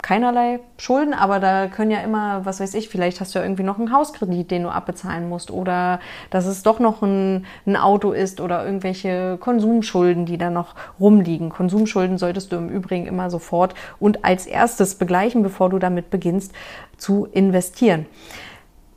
keinerlei 0.01 0.59
Schulden, 0.77 1.13
aber 1.13 1.39
da 1.39 1.67
können 1.67 1.91
ja 1.91 1.99
immer, 1.99 2.45
was 2.45 2.59
weiß 2.59 2.73
ich, 2.73 2.89
vielleicht 2.89 3.21
hast 3.21 3.35
du 3.35 3.39
ja 3.39 3.45
irgendwie 3.45 3.63
noch 3.63 3.77
einen 3.77 3.93
Hauskredit, 3.93 4.49
den 4.49 4.63
du 4.63 4.69
abbezahlen 4.69 5.29
musst 5.29 5.51
oder 5.51 5.99
dass 6.29 6.45
es 6.45 6.63
doch 6.63 6.79
noch 6.79 7.01
ein, 7.01 7.45
ein 7.65 7.75
Auto 7.75 8.11
ist 8.11 8.41
oder 8.41 8.65
irgendwelche 8.65 9.37
Konsumschulden, 9.39 10.25
die 10.25 10.37
da 10.37 10.49
noch 10.49 10.75
rumliegen. 10.99 11.49
Konsumschulden 11.49 12.17
solltest 12.17 12.51
du 12.51 12.55
im 12.55 12.69
Übrigen 12.69 13.05
immer 13.05 13.29
sofort 13.29 13.75
und 13.99 14.25
als 14.25 14.47
erstes 14.47 14.95
begleichen, 14.95 15.43
bevor 15.43 15.69
du 15.69 15.77
damit 15.77 16.09
beginnst 16.09 16.53
zu 16.97 17.27
investieren. 17.31 18.05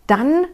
Dann 0.06 0.46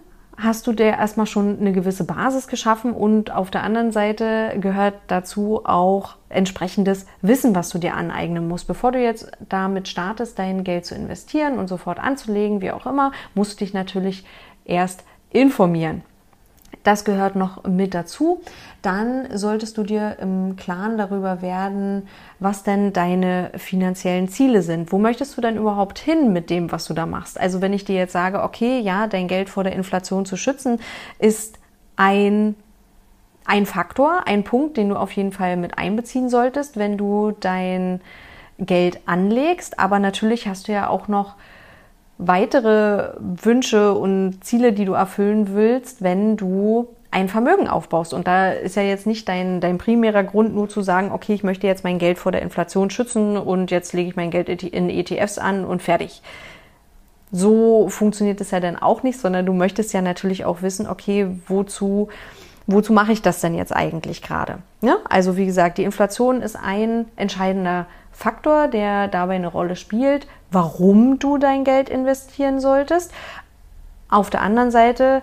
hast 0.43 0.67
du 0.67 0.73
dir 0.73 0.87
erstmal 0.87 1.27
schon 1.27 1.59
eine 1.61 1.73
gewisse 1.73 2.05
Basis 2.05 2.49
geschaffen 2.49 2.93
und 2.93 3.31
auf 3.31 3.51
der 3.51 3.63
anderen 3.63 3.93
Seite 3.93 4.57
gehört 4.61 4.95
dazu 5.07 5.65
auch 5.65 6.17
entsprechendes 6.29 7.07
Wissen, 7.23 7.55
was 7.55 7.71
du 7.71 7.79
dir 7.79 7.95
aneignen 7.95 8.49
musst. 8.49 8.67
Bevor 8.67 8.93
du 8.93 9.03
jetzt 9.03 9.31
damit 9.49 9.89
startest, 9.89 10.39
dein 10.39 10.65
Geld 10.65 10.87
zu 10.87 10.95
investieren 10.95 11.59
und 11.59 11.69
sofort 11.69 11.99
anzulegen, 11.99 12.61
wie 12.61 12.71
auch 12.71 12.87
immer, 12.87 13.13
musst 13.35 13.61
du 13.61 13.65
dich 13.65 13.75
natürlich 13.75 14.25
erst 14.65 15.05
informieren. 15.31 16.03
Das 16.83 17.05
gehört 17.05 17.37
noch 17.37 17.65
mit 17.65 17.95
dazu. 17.95 18.41
Dann 18.81 19.27
solltest 19.37 19.77
du 19.77 19.83
dir 19.83 20.17
im 20.21 20.57
Klaren 20.57 20.97
darüber 20.97 21.43
werden, 21.43 22.09
was 22.39 22.63
denn 22.63 22.93
deine 22.93 23.51
finanziellen 23.57 24.29
Ziele 24.29 24.63
sind. 24.63 24.91
Wo 24.91 24.99
möchtest 24.99 25.37
du 25.37 25.43
denn 25.43 25.57
überhaupt 25.57 25.99
hin 25.99 26.33
mit 26.33 26.49
dem, 26.49 26.73
was 26.73 26.87
du 26.87 26.95
da 26.95 27.05
machst? 27.05 27.39
Also 27.39 27.61
wenn 27.61 27.75
ich 27.75 27.85
dir 27.85 27.97
jetzt 27.97 28.13
sage, 28.13 28.43
okay, 28.43 28.81
ja, 28.81 29.07
dein 29.07 29.29
Geld 29.29 29.51
vor 29.51 29.65
der 29.65 29.75
Inflation 29.75 30.25
zu 30.25 30.37
schützen, 30.37 30.81
ist 31.19 31.59
ein 31.97 32.55
ein 33.47 33.67
Faktor, 33.67 34.27
ein 34.27 34.45
Punkt, 34.45 34.77
den 34.77 34.91
du 34.91 34.97
auf 34.97 35.11
jeden 35.13 35.33
Fall 35.33 35.57
mit 35.57 35.77
einbeziehen 35.77 36.29
solltest, 36.29 36.77
wenn 36.77 36.97
du 36.97 37.33
dein 37.33 38.01
Geld 38.59 39.01
anlegst. 39.07 39.81
Aber 39.81 39.99
natürlich 39.99 40.47
hast 40.47 40.69
du 40.69 40.73
ja 40.73 40.89
auch 40.89 41.09
noch 41.09 41.35
weitere 42.21 43.15
Wünsche 43.19 43.95
und 43.95 44.45
Ziele, 44.45 44.73
die 44.73 44.85
du 44.85 44.93
erfüllen 44.93 45.55
willst, 45.55 46.03
wenn 46.03 46.37
du 46.37 46.89
ein 47.11 47.29
Vermögen 47.29 47.67
aufbaust. 47.67 48.15
Und 48.15 48.27
da 48.27 48.53
ist 48.53 48.77
ja 48.77 48.83
jetzt 48.83 49.07
nicht 49.07 49.29
dein, 49.29 49.61
dein 49.61 49.79
primärer 49.79 50.23
Grund 50.23 50.55
nur 50.55 50.69
zu 50.69 50.83
sagen, 50.83 51.11
okay, 51.13 51.35
ich 51.35 51.43
möchte 51.43 51.67
jetzt 51.67 51.83
mein 51.83 51.99
Geld 51.99 52.19
vor 52.19 52.31
der 52.31 52.43
Inflation 52.43 52.91
schützen 52.91 53.37
und 53.37 53.71
jetzt 53.71 53.93
lege 53.95 54.11
ich 54.11 54.17
mein 54.17 54.31
Geld 54.31 54.49
in 54.63 54.91
ETFs 54.91 55.39
an 55.39 55.65
und 55.65 55.83
fertig. 55.83 56.23
so 57.33 57.89
funktioniert 57.89 58.41
es 58.41 58.51
ja 58.51 58.61
dann 58.61 58.77
auch 58.77 59.03
nicht, 59.03 59.19
sondern 59.19 59.47
du 59.47 59.53
möchtest 59.53 59.93
ja 59.93 60.03
natürlich 60.03 60.45
auch 60.45 60.63
wissen, 60.63 60.87
okay, 60.87 61.29
wozu, 61.47 62.09
wozu 62.67 62.93
mache 62.93 63.13
ich 63.13 63.23
das 63.23 63.41
denn 63.41 63.55
jetzt 63.55 63.75
eigentlich 63.75 64.23
gerade? 64.23 64.59
Ja? 64.81 64.97
Also 65.09 65.37
wie 65.37 65.47
gesagt, 65.47 65.79
die 65.79 65.85
Inflation 65.85 66.43
ist 66.43 66.57
ein 66.57 67.07
entscheidender 67.17 67.87
Faktor, 68.13 68.69
der 68.69 69.09
dabei 69.09 69.37
eine 69.37 69.49
Rolle 69.49 69.77
spielt, 69.77 70.27
warum 70.51 71.19
du 71.19 71.39
dein 71.39 71.65
Geld 71.65 71.89
investieren 71.89 72.61
solltest. 72.61 73.13
Auf 74.09 74.31
der 74.31 74.43
anderen 74.43 74.71
Seite 74.71 75.23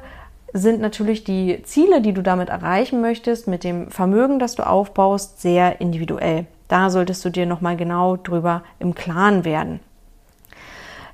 sind 0.54 0.80
natürlich 0.80 1.24
die 1.24 1.62
Ziele, 1.64 2.02
die 2.02 2.14
du 2.14 2.24
damit 2.24 2.50
erreichen 2.50 3.02
möchtest, 3.02 3.48
mit 3.48 3.64
dem 3.64 3.92
Vermögen, 3.92 4.40
das 4.40 4.56
du 4.56 4.66
aufbaust, 4.66 5.42
sehr 5.42 5.82
individuell. 5.82 6.46
Da 6.68 6.90
solltest 6.90 7.24
du 7.26 7.30
dir 7.30 7.46
nochmal 7.46 7.78
genau 7.78 8.16
drüber 8.16 8.64
im 8.80 8.96
Klaren 8.96 9.46
werden. 9.46 9.80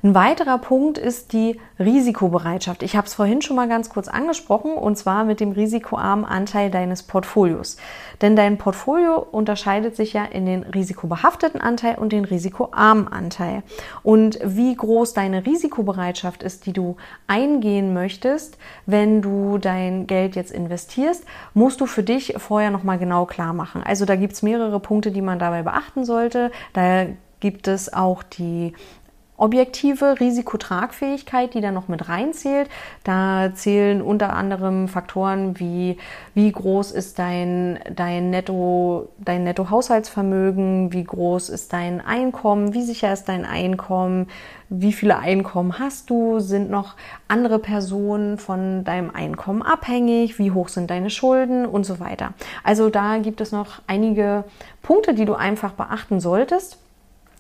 Ein 0.06 0.16
weiterer 0.16 0.58
Punkt 0.58 0.98
ist 0.98 1.32
die 1.32 1.62
Risikobereitschaft. 1.80 2.84
Ich 2.84 2.98
habe 2.98 3.08
es 3.08 3.14
vorhin 3.14 3.42
schon 3.42 3.56
mal 3.56 3.70
ganz 3.70 3.88
kurz 3.90 4.10
angesprochen 4.10 4.74
und 4.74 4.98
zwar 4.98 5.24
mit 5.24 5.40
dem 5.40 5.54
risikoarmen 5.54 6.26
Anteil 6.26 6.70
deines 6.70 7.04
Portfolios. 7.04 7.78
Denn 8.22 8.36
dein 8.36 8.58
Portfolio 8.58 9.18
unterscheidet 9.18 9.96
sich 9.96 10.12
ja 10.12 10.26
in 10.26 10.46
den 10.46 10.64
risikobehafteten 10.64 11.62
Anteil 11.62 11.96
und 11.96 12.12
den 12.12 12.26
risikoarmen 12.26 13.08
Anteil. 13.08 13.64
Und 14.04 14.40
wie 14.44 14.76
groß 14.76 15.14
deine 15.14 15.46
Risikobereitschaft 15.46 16.44
ist, 16.44 16.66
die 16.66 16.74
du 16.74 16.98
eingehen 17.28 17.94
möchtest, 17.94 18.58
wenn 18.86 19.22
du 19.22 19.58
dein 19.58 20.06
Geld 20.06 20.36
jetzt 20.36 20.52
investierst, 20.52 21.24
musst 21.54 21.80
du 21.80 21.86
für 21.86 22.04
dich 22.04 22.36
vorher 22.40 22.72
nochmal 22.72 22.98
genau 22.98 23.26
klar 23.26 23.54
machen. 23.54 23.82
Also 23.82 24.04
da 24.04 24.18
gibt 24.18 24.34
es 24.34 24.42
mehrere 24.42 24.82
Punkte, 24.82 25.12
die 25.12 25.22
man 25.22 25.40
dabei 25.40 25.64
beachten 25.64 26.04
sollte. 26.04 26.52
Da 26.74 27.06
gibt 27.40 27.70
es 27.70 27.94
auch 27.94 28.24
die 28.24 28.74
objektive 29.44 30.22
Risikotragfähigkeit, 30.22 31.54
die 31.54 31.60
da 31.60 31.72
noch 31.72 31.90
mit 31.90 32.08
reinzählt. 32.08 32.70
Da 33.04 33.52
zählen 33.54 34.02
unter 34.02 34.34
anderem 34.34 34.88
Faktoren 34.88 35.60
wie 35.60 35.98
wie 36.34 36.50
groß 36.50 36.92
ist 36.92 37.20
dein 37.20 37.78
dein 37.94 38.30
Netto 38.30 39.10
dein 39.20 39.44
Nettohaushaltsvermögen, 39.44 40.94
wie 40.94 41.04
groß 41.04 41.50
ist 41.50 41.74
dein 41.74 42.00
Einkommen, 42.00 42.74
wie 42.74 42.84
sicher 42.84 43.12
ist 43.12 43.26
dein 43.26 43.44
Einkommen, 43.44 44.28
wie 44.70 44.94
viele 44.94 45.20
Einkommen 45.20 45.78
hast 45.78 46.10
du, 46.10 46.40
sind 46.40 46.72
noch 46.72 46.96
andere 47.28 47.60
Personen 47.60 48.38
von 48.38 48.86
deinem 48.86 49.12
Einkommen 49.12 49.62
abhängig, 49.62 50.40
wie 50.40 50.52
hoch 50.52 50.70
sind 50.70 50.90
deine 50.90 51.10
Schulden 51.10 51.66
und 51.66 51.86
so 51.86 52.00
weiter. 52.00 52.34
Also 52.64 52.90
da 52.90 53.18
gibt 53.18 53.42
es 53.42 53.52
noch 53.52 53.82
einige 53.88 54.46
Punkte, 54.82 55.14
die 55.14 55.26
du 55.26 55.34
einfach 55.34 55.74
beachten 55.74 56.22
solltest. 56.22 56.80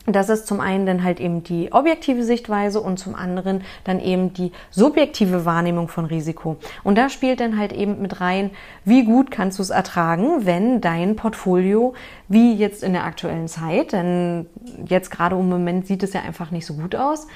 Das 0.06 0.28
ist 0.28 0.48
zum 0.48 0.60
einen 0.60 0.86
dann 0.86 1.04
halt 1.04 1.22
eben 1.22 1.44
die 1.44 1.72
objektive 1.72 2.24
Sichtweise 2.24 2.82
und 2.82 2.98
zum 2.98 3.16
anderen 3.16 3.62
dann 3.86 4.02
eben 4.02 4.34
die 4.34 4.52
subjektive 4.70 5.46
Wahrnehmung 5.46 5.88
von 5.88 6.06
Risiko. 6.06 6.58
Und 6.84 6.98
da 6.98 7.08
spielt 7.08 7.40
dann 7.40 7.58
halt 7.58 7.72
eben 7.72 8.02
mit 8.02 8.20
rein, 8.20 8.52
wie 8.84 9.06
gut 9.06 9.32
kannst 9.32 9.60
du 9.60 9.64
es 9.64 9.70
ertragen, 9.70 10.46
wenn 10.46 10.82
dein 10.82 11.16
Portfolio, 11.16 11.94
wie 12.28 12.54
jetzt 12.54 12.84
in 12.84 12.92
der 12.92 13.06
aktuellen 13.06 13.48
Zeit, 13.48 13.94
denn 13.94 14.46
jetzt 14.86 15.10
gerade 15.10 15.38
im 15.38 15.48
Moment 15.48 15.88
sieht 15.88 16.04
es 16.04 16.12
ja 16.12 16.22
einfach 16.22 16.52
nicht 16.52 16.66
so 16.66 16.74
gut 16.74 16.96
aus, 16.96 17.28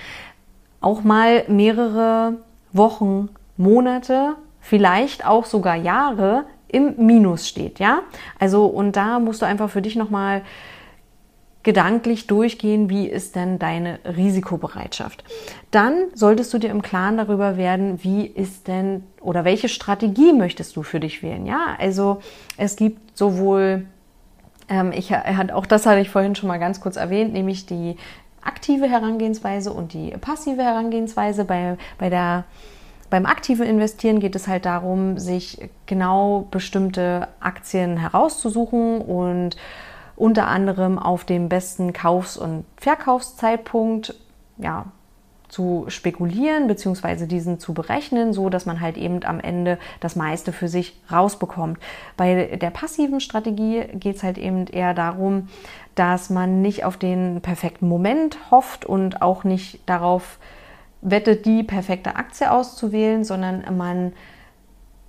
auch 0.82 1.04
mal 1.04 1.46
mehrere 1.48 2.34
Wochen, 2.74 3.30
Monate, 3.56 4.36
vielleicht 4.60 5.26
auch 5.26 5.46
sogar 5.46 5.76
Jahre 5.76 6.44
im 6.68 6.96
Minus 6.98 7.48
steht, 7.48 7.80
ja? 7.80 8.02
Also, 8.40 8.66
und 8.66 8.98
da 8.98 9.20
musst 9.20 9.42
du 9.42 9.46
einfach 9.46 9.70
für 9.70 9.82
dich 9.82 9.96
nochmal 9.96 10.40
mal 10.40 10.46
gedanklich 11.64 12.28
durchgehen, 12.28 12.90
wie 12.90 13.08
ist 13.08 13.36
denn 13.36 13.60
deine 13.60 14.00
Risikobereitschaft. 14.06 15.24
Dann 15.72 16.06
solltest 16.14 16.54
du 16.54 16.60
dir 16.60 16.70
im 16.70 16.82
Klaren 16.82 17.18
darüber 17.18 17.58
werden, 17.58 18.04
wie 18.04 18.26
ist 18.26 18.68
denn 18.68 19.04
oder 19.20 19.44
welche 19.44 19.68
Strategie 19.68 20.34
möchtest 20.34 20.76
du 20.76 20.84
für 20.84 21.00
dich 21.00 21.24
wählen. 21.24 21.46
Ja, 21.46 21.76
also 21.78 22.22
es 22.56 22.78
gibt 22.78 23.18
sowohl, 23.18 23.86
ähm, 24.70 24.94
ich 24.94 25.14
auch 25.14 25.66
das 25.66 25.86
hatte 25.86 26.00
ich 26.00 26.10
vorhin 26.10 26.36
schon 26.36 26.48
mal 26.48 26.60
ganz 26.60 26.80
kurz 26.80 26.96
erwähnt, 26.96 27.34
nämlich 27.34 27.66
die 27.66 27.98
aktive 28.42 28.88
Herangehensweise 28.88 29.74
und 29.74 29.94
die 29.94 30.12
passive 30.12 30.64
Herangehensweise 30.64 31.44
bei, 31.44 31.78
bei 31.98 32.10
der 32.10 32.46
beim 33.10 33.26
aktiven 33.26 33.66
Investieren 33.66 34.20
geht 34.20 34.36
es 34.36 34.48
halt 34.48 34.66
darum, 34.66 35.18
sich 35.18 35.70
genau 35.86 36.48
bestimmte 36.52 37.30
Aktien 37.40 37.98
herauszusuchen 37.98 39.00
und 39.00 39.56
unter 40.18 40.48
anderem 40.48 41.00
auf 41.00 41.24
dem 41.24 41.48
besten 41.48 41.94
Kaufs- 41.94 42.38
und 42.38 42.66
Verkaufszeitpunkt 42.76 44.16
ja, 44.58 44.88
zu 45.48 45.86
spekulieren 45.88 46.68
bzw. 46.68 47.28
diesen 47.28 47.60
zu 47.60 47.74
berechnen, 47.74 48.34
so 48.34 48.50
dass 48.50 48.66
man 48.66 48.82
halt 48.82 48.98
eben 48.98 49.24
am 49.24 49.40
Ende 49.40 49.78
das 50.00 50.16
meiste 50.16 50.52
für 50.52 50.68
sich 50.68 51.00
rausbekommt. 51.12 51.80
Bei 52.18 52.58
der 52.58 52.72
passiven 52.72 53.22
Strategie 53.22 53.84
geht 53.94 54.18
es 54.18 54.24
halt 54.24 54.38
eben 54.38 54.66
eher 54.68 54.94
darum, 54.94 55.48
dass 55.96 56.30
man 56.30 56.62
nicht 56.62 56.84
auf 56.84 56.98
den 56.98 57.42
perfekten 57.42 57.88
Moment 57.88 58.38
hofft 58.52 58.86
und 58.86 59.22
auch 59.22 59.44
nicht 59.44 59.80
darauf 59.86 60.40
wettet, 61.02 61.46
die 61.46 61.64
perfekte 61.64 62.16
Aktie 62.16 62.52
auszuwählen, 62.52 63.24
sondern 63.24 63.64
man 63.78 64.14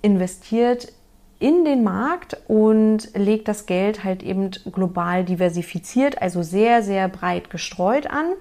investiert 0.01 0.93
in 1.39 1.63
den 1.63 1.83
Markt 1.83 2.37
und 2.47 3.09
legt 3.15 3.47
das 3.47 3.65
Geld 3.65 4.03
halt 4.03 4.23
eben 4.23 4.51
global 4.71 5.23
diversifiziert, 5.23 6.21
also 6.21 6.43
sehr, 6.43 6.83
sehr 6.83 7.07
breit 7.07 7.49
gestreut 7.49 8.07
an. 8.07 8.33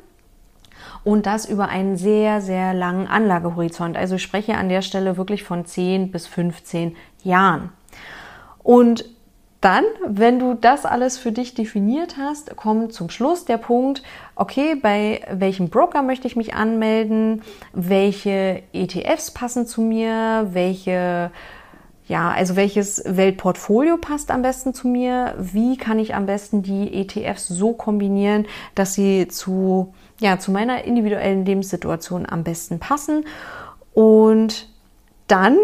Und 1.04 1.26
das 1.26 1.46
über 1.46 1.68
einen 1.68 1.96
sehr, 1.96 2.40
sehr 2.40 2.74
langen 2.74 3.06
Anlagehorizont. 3.06 3.96
Also 3.96 4.16
ich 4.16 4.22
spreche 4.22 4.56
an 4.56 4.68
der 4.68 4.82
Stelle 4.82 5.16
wirklich 5.16 5.44
von 5.44 5.64
10 5.64 6.10
bis 6.10 6.26
15 6.26 6.96
Jahren. 7.22 7.70
Und 8.62 9.04
dann, 9.60 9.84
wenn 10.06 10.38
du 10.38 10.54
das 10.54 10.84
alles 10.84 11.18
für 11.18 11.32
dich 11.32 11.54
definiert 11.54 12.16
hast, 12.16 12.54
kommt 12.56 12.92
zum 12.92 13.10
Schluss 13.10 13.44
der 13.44 13.58
Punkt, 13.58 14.02
okay, 14.36 14.76
bei 14.76 15.20
welchem 15.32 15.68
Broker 15.68 16.02
möchte 16.02 16.28
ich 16.28 16.36
mich 16.36 16.54
anmelden, 16.54 17.42
welche 17.72 18.62
ETFs 18.72 19.32
passen 19.32 19.66
zu 19.66 19.80
mir, 19.80 20.48
welche 20.52 21.32
ja, 22.08 22.30
also 22.30 22.56
welches 22.56 23.02
Weltportfolio 23.04 23.98
passt 23.98 24.30
am 24.30 24.40
besten 24.40 24.72
zu 24.72 24.88
mir? 24.88 25.34
Wie 25.38 25.76
kann 25.76 25.98
ich 25.98 26.14
am 26.14 26.24
besten 26.24 26.62
die 26.62 26.94
ETFs 26.94 27.48
so 27.48 27.74
kombinieren, 27.74 28.46
dass 28.74 28.94
sie 28.94 29.28
zu, 29.28 29.92
ja, 30.18 30.38
zu 30.38 30.50
meiner 30.50 30.84
individuellen 30.84 31.44
Lebenssituation 31.44 32.24
am 32.26 32.44
besten 32.44 32.78
passen? 32.78 33.26
Und 33.92 34.70
dann, 35.26 35.58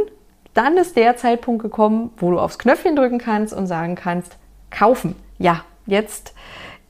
dann 0.52 0.76
ist 0.76 0.96
der 0.96 1.16
Zeitpunkt 1.16 1.62
gekommen, 1.62 2.11
wo 2.18 2.30
du 2.30 2.38
aufs 2.38 2.59
Knöpfchen 2.59 2.94
drücken 2.94 3.18
kannst 3.18 3.54
und 3.54 3.66
sagen 3.66 3.94
kannst, 3.94 4.37
kaufen. 4.70 5.16
Ja, 5.38 5.64
jetzt, 5.87 6.35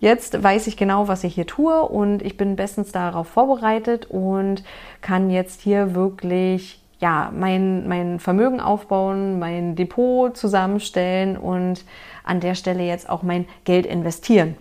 jetzt 0.00 0.42
weiß 0.42 0.66
ich 0.66 0.76
genau, 0.76 1.06
was 1.06 1.22
ich 1.22 1.36
hier 1.36 1.46
tue 1.46 1.80
und 1.82 2.22
ich 2.22 2.36
bin 2.36 2.56
bestens 2.56 2.90
darauf 2.90 3.28
vorbereitet 3.28 4.06
und 4.06 4.64
kann 5.00 5.30
jetzt 5.30 5.60
hier 5.60 5.94
wirklich 5.94 6.83
ja, 7.00 7.30
mein, 7.34 7.88
mein 7.88 8.18
Vermögen 8.18 8.60
aufbauen, 8.60 9.38
mein 9.38 9.76
Depot 9.76 10.36
zusammenstellen 10.36 11.36
und 11.36 11.84
an 12.22 12.40
der 12.40 12.54
Stelle 12.54 12.82
jetzt 12.84 13.08
auch 13.08 13.22
mein 13.22 13.46
Geld 13.64 13.86
investieren. 13.86 14.56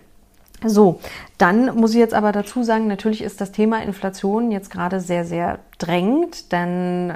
So, 0.66 1.00
dann 1.36 1.76
muss 1.76 1.92
ich 1.92 1.98
jetzt 1.98 2.14
aber 2.14 2.32
dazu 2.32 2.62
sagen, 2.62 2.86
natürlich 2.86 3.22
ist 3.22 3.40
das 3.40 3.52
Thema 3.52 3.82
Inflation 3.82 4.50
jetzt 4.50 4.70
gerade 4.70 5.00
sehr, 5.00 5.24
sehr 5.24 5.58
drängend, 5.78 6.52
denn 6.52 7.12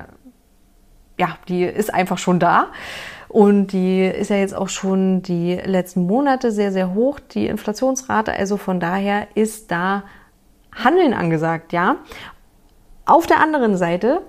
ja, 1.18 1.37
die 1.48 1.64
ist 1.64 1.92
einfach 1.92 2.18
schon 2.18 2.38
da. 2.38 2.66
Und 3.28 3.68
die 3.68 4.04
ist 4.04 4.31
ja 4.31 4.37
jetzt 4.37 4.54
auch 4.54 4.70
schon 4.70 5.22
die 5.22 5.54
letzten 5.54 6.07
Monate 6.07 6.50
sehr, 6.50 6.72
sehr 6.72 6.94
hoch, 6.94 7.20
die 7.20 7.46
Inflationsrate. 7.46 8.33
Also 8.33 8.57
von 8.57 8.81
daher 8.81 9.28
ist 9.35 9.70
da 9.70 10.04
Handeln 10.72 11.12
angesagt, 11.12 11.72
ja. 11.72 11.96
Auf 13.04 13.26
der 13.26 13.40
anderen 13.40 13.76
Seite 13.76 14.22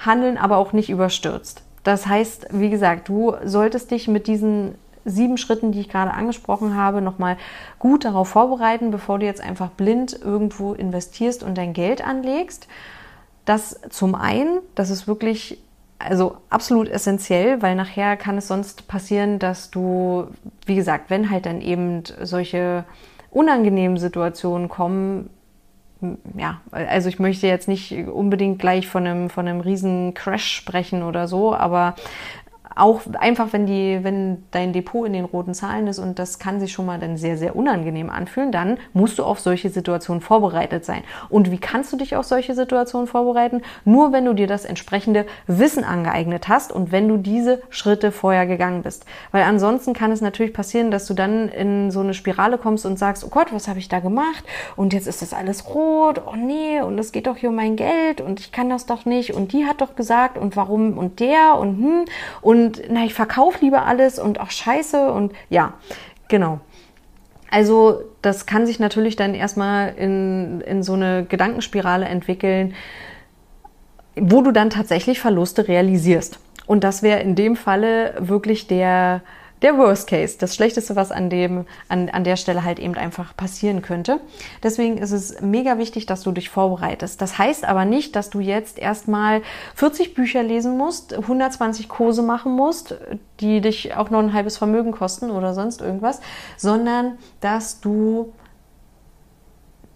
handeln, 0.00 0.38
aber 0.38 0.56
auch 0.56 0.72
nicht 0.72 0.90
überstürzt. 0.90 1.62
Das 1.84 2.06
heißt, 2.06 2.48
wie 2.52 2.70
gesagt, 2.70 3.08
du 3.08 3.34
solltest 3.44 3.90
dich 3.90 4.08
mit 4.08 4.26
diesen 4.26 4.74
sieben 5.04 5.38
Schritten, 5.38 5.72
die 5.72 5.80
ich 5.80 5.88
gerade 5.88 6.12
angesprochen 6.12 6.76
habe, 6.76 7.00
nochmal 7.00 7.36
gut 7.78 8.04
darauf 8.04 8.28
vorbereiten, 8.28 8.90
bevor 8.90 9.18
du 9.18 9.26
jetzt 9.26 9.40
einfach 9.40 9.70
blind 9.70 10.18
irgendwo 10.22 10.74
investierst 10.74 11.42
und 11.42 11.56
dein 11.56 11.72
Geld 11.72 12.06
anlegst. 12.06 12.68
Das 13.46 13.80
zum 13.88 14.14
einen, 14.14 14.58
das 14.74 14.90
ist 14.90 15.08
wirklich 15.08 15.58
also 15.98 16.38
absolut 16.48 16.88
essentiell, 16.88 17.60
weil 17.62 17.74
nachher 17.74 18.16
kann 18.16 18.38
es 18.38 18.48
sonst 18.48 18.88
passieren, 18.88 19.38
dass 19.38 19.70
du, 19.70 20.28
wie 20.64 20.74
gesagt, 20.74 21.10
wenn 21.10 21.30
halt 21.30 21.46
dann 21.46 21.60
eben 21.60 22.02
solche 22.22 22.84
unangenehmen 23.30 23.98
Situationen 23.98 24.68
kommen, 24.68 25.30
ja, 26.36 26.60
also 26.70 27.08
ich 27.08 27.18
möchte 27.18 27.46
jetzt 27.46 27.68
nicht 27.68 27.92
unbedingt 27.92 28.58
gleich 28.58 28.88
von 28.88 29.06
einem, 29.06 29.30
von 29.30 29.46
einem 29.46 29.60
riesen 29.60 30.14
Crash 30.14 30.52
sprechen 30.52 31.02
oder 31.02 31.28
so, 31.28 31.54
aber 31.54 31.94
auch 32.76 33.02
einfach, 33.18 33.52
wenn 33.52 33.66
die, 33.66 34.00
wenn 34.02 34.44
dein 34.50 34.72
Depot 34.72 35.06
in 35.06 35.12
den 35.12 35.24
roten 35.24 35.54
Zahlen 35.54 35.86
ist 35.86 35.98
und 35.98 36.18
das 36.18 36.38
kann 36.38 36.60
sich 36.60 36.72
schon 36.72 36.86
mal 36.86 36.98
dann 36.98 37.16
sehr, 37.16 37.36
sehr 37.36 37.56
unangenehm 37.56 38.10
anfühlen, 38.10 38.52
dann 38.52 38.78
musst 38.92 39.18
du 39.18 39.24
auf 39.24 39.40
solche 39.40 39.70
Situationen 39.70 40.20
vorbereitet 40.20 40.84
sein. 40.84 41.02
Und 41.28 41.50
wie 41.50 41.58
kannst 41.58 41.92
du 41.92 41.96
dich 41.96 42.16
auf 42.16 42.24
solche 42.24 42.54
Situationen 42.54 43.06
vorbereiten? 43.06 43.62
Nur 43.84 44.12
wenn 44.12 44.24
du 44.24 44.34
dir 44.34 44.46
das 44.46 44.64
entsprechende 44.64 45.26
Wissen 45.46 45.84
angeeignet 45.84 46.48
hast 46.48 46.72
und 46.72 46.92
wenn 46.92 47.08
du 47.08 47.16
diese 47.16 47.60
Schritte 47.70 48.12
vorher 48.12 48.46
gegangen 48.46 48.82
bist. 48.82 49.04
Weil 49.32 49.42
ansonsten 49.42 49.92
kann 49.92 50.12
es 50.12 50.20
natürlich 50.20 50.52
passieren, 50.52 50.90
dass 50.90 51.06
du 51.06 51.14
dann 51.14 51.48
in 51.48 51.90
so 51.90 52.00
eine 52.00 52.14
Spirale 52.14 52.58
kommst 52.58 52.86
und 52.86 52.98
sagst, 52.98 53.24
oh 53.24 53.28
Gott, 53.28 53.52
was 53.52 53.68
habe 53.68 53.78
ich 53.78 53.88
da 53.88 54.00
gemacht? 54.00 54.44
Und 54.76 54.92
jetzt 54.92 55.08
ist 55.08 55.22
das 55.22 55.34
alles 55.34 55.74
rot. 55.74 56.22
Oh 56.26 56.36
nee, 56.36 56.80
und 56.80 56.98
es 56.98 57.12
geht 57.12 57.26
doch 57.26 57.36
hier 57.36 57.48
um 57.48 57.56
mein 57.56 57.76
Geld 57.76 58.20
und 58.20 58.38
ich 58.40 58.52
kann 58.52 58.70
das 58.70 58.86
doch 58.86 59.04
nicht 59.04 59.34
und 59.34 59.52
die 59.52 59.66
hat 59.66 59.80
doch 59.80 59.96
gesagt 59.96 60.38
und 60.38 60.56
warum 60.56 60.96
und 60.96 61.20
der 61.20 61.56
und 61.58 61.78
hm 61.78 62.04
und 62.42 62.59
na, 62.90 63.04
ich 63.04 63.14
verkaufe 63.14 63.58
lieber 63.60 63.86
alles 63.86 64.18
und 64.18 64.40
auch 64.40 64.50
scheiße 64.50 65.10
und 65.12 65.32
ja, 65.48 65.74
genau. 66.28 66.60
Also 67.50 68.02
das 68.22 68.46
kann 68.46 68.66
sich 68.66 68.78
natürlich 68.78 69.16
dann 69.16 69.34
erstmal 69.34 69.94
in, 69.96 70.60
in 70.60 70.82
so 70.82 70.94
eine 70.94 71.24
Gedankenspirale 71.24 72.06
entwickeln, 72.06 72.74
wo 74.14 74.42
du 74.42 74.52
dann 74.52 74.70
tatsächlich 74.70 75.20
Verluste 75.20 75.66
realisierst. 75.66 76.38
Und 76.66 76.84
das 76.84 77.02
wäre 77.02 77.20
in 77.20 77.34
dem 77.34 77.56
Falle 77.56 78.14
wirklich 78.18 78.68
der, 78.68 79.22
der 79.62 79.76
Worst 79.76 80.08
Case, 80.08 80.36
das 80.38 80.54
Schlechteste, 80.54 80.96
was 80.96 81.12
an, 81.12 81.28
dem, 81.28 81.66
an, 81.88 82.08
an 82.08 82.24
der 82.24 82.36
Stelle 82.36 82.64
halt 82.64 82.78
eben 82.78 82.94
einfach 82.94 83.36
passieren 83.36 83.82
könnte. 83.82 84.20
Deswegen 84.62 84.98
ist 84.98 85.12
es 85.12 85.40
mega 85.40 85.78
wichtig, 85.78 86.06
dass 86.06 86.22
du 86.22 86.32
dich 86.32 86.48
vorbereitest. 86.48 87.20
Das 87.20 87.38
heißt 87.38 87.64
aber 87.64 87.84
nicht, 87.84 88.16
dass 88.16 88.30
du 88.30 88.40
jetzt 88.40 88.78
erstmal 88.78 89.42
40 89.74 90.14
Bücher 90.14 90.42
lesen 90.42 90.76
musst, 90.76 91.12
120 91.14 91.88
Kurse 91.88 92.22
machen 92.22 92.52
musst, 92.52 92.94
die 93.40 93.60
dich 93.60 93.94
auch 93.96 94.10
noch 94.10 94.20
ein 94.20 94.32
halbes 94.32 94.56
Vermögen 94.56 94.92
kosten 94.92 95.30
oder 95.30 95.54
sonst 95.54 95.80
irgendwas, 95.80 96.20
sondern 96.56 97.18
dass 97.40 97.80
du 97.80 98.32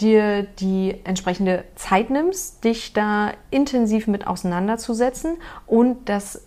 dir 0.00 0.42
die 0.42 0.96
entsprechende 1.04 1.64
Zeit 1.76 2.10
nimmst, 2.10 2.64
dich 2.64 2.92
da 2.92 3.30
intensiv 3.50 4.06
mit 4.08 4.26
auseinanderzusetzen 4.26 5.36
und 5.66 6.08
das 6.08 6.42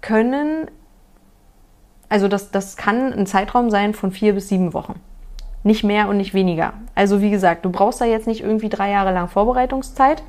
können 0.00 0.70
also 2.12 2.28
das, 2.28 2.50
das 2.50 2.76
kann 2.76 3.10
ein 3.14 3.24
Zeitraum 3.24 3.70
sein 3.70 3.94
von 3.94 4.12
vier 4.12 4.34
bis 4.34 4.50
sieben 4.50 4.74
Wochen. 4.74 5.00
Nicht 5.62 5.82
mehr 5.82 6.10
und 6.10 6.18
nicht 6.18 6.34
weniger. 6.34 6.74
Also 6.94 7.22
wie 7.22 7.30
gesagt, 7.30 7.64
du 7.64 7.70
brauchst 7.70 8.02
da 8.02 8.04
jetzt 8.04 8.26
nicht 8.26 8.42
irgendwie 8.42 8.68
drei 8.68 8.90
Jahre 8.90 9.14
lang 9.14 9.28
Vorbereitungszeit. 9.28 10.22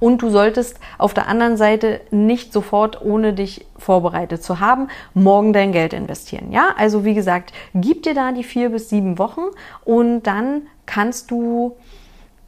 Und 0.00 0.22
du 0.22 0.30
solltest 0.30 0.80
auf 0.96 1.12
der 1.12 1.28
anderen 1.28 1.58
Seite 1.58 2.00
nicht 2.10 2.50
sofort, 2.50 3.02
ohne 3.02 3.34
dich 3.34 3.66
vorbereitet 3.76 4.42
zu 4.42 4.58
haben, 4.58 4.88
morgen 5.12 5.52
dein 5.52 5.70
Geld 5.70 5.92
investieren. 5.92 6.50
Ja, 6.50 6.70
also 6.78 7.04
wie 7.04 7.12
gesagt, 7.12 7.52
gib 7.74 8.02
dir 8.02 8.14
da 8.14 8.32
die 8.32 8.42
vier 8.42 8.70
bis 8.70 8.88
sieben 8.88 9.18
Wochen 9.18 9.42
und 9.84 10.22
dann 10.22 10.62
kannst 10.86 11.30
du 11.30 11.76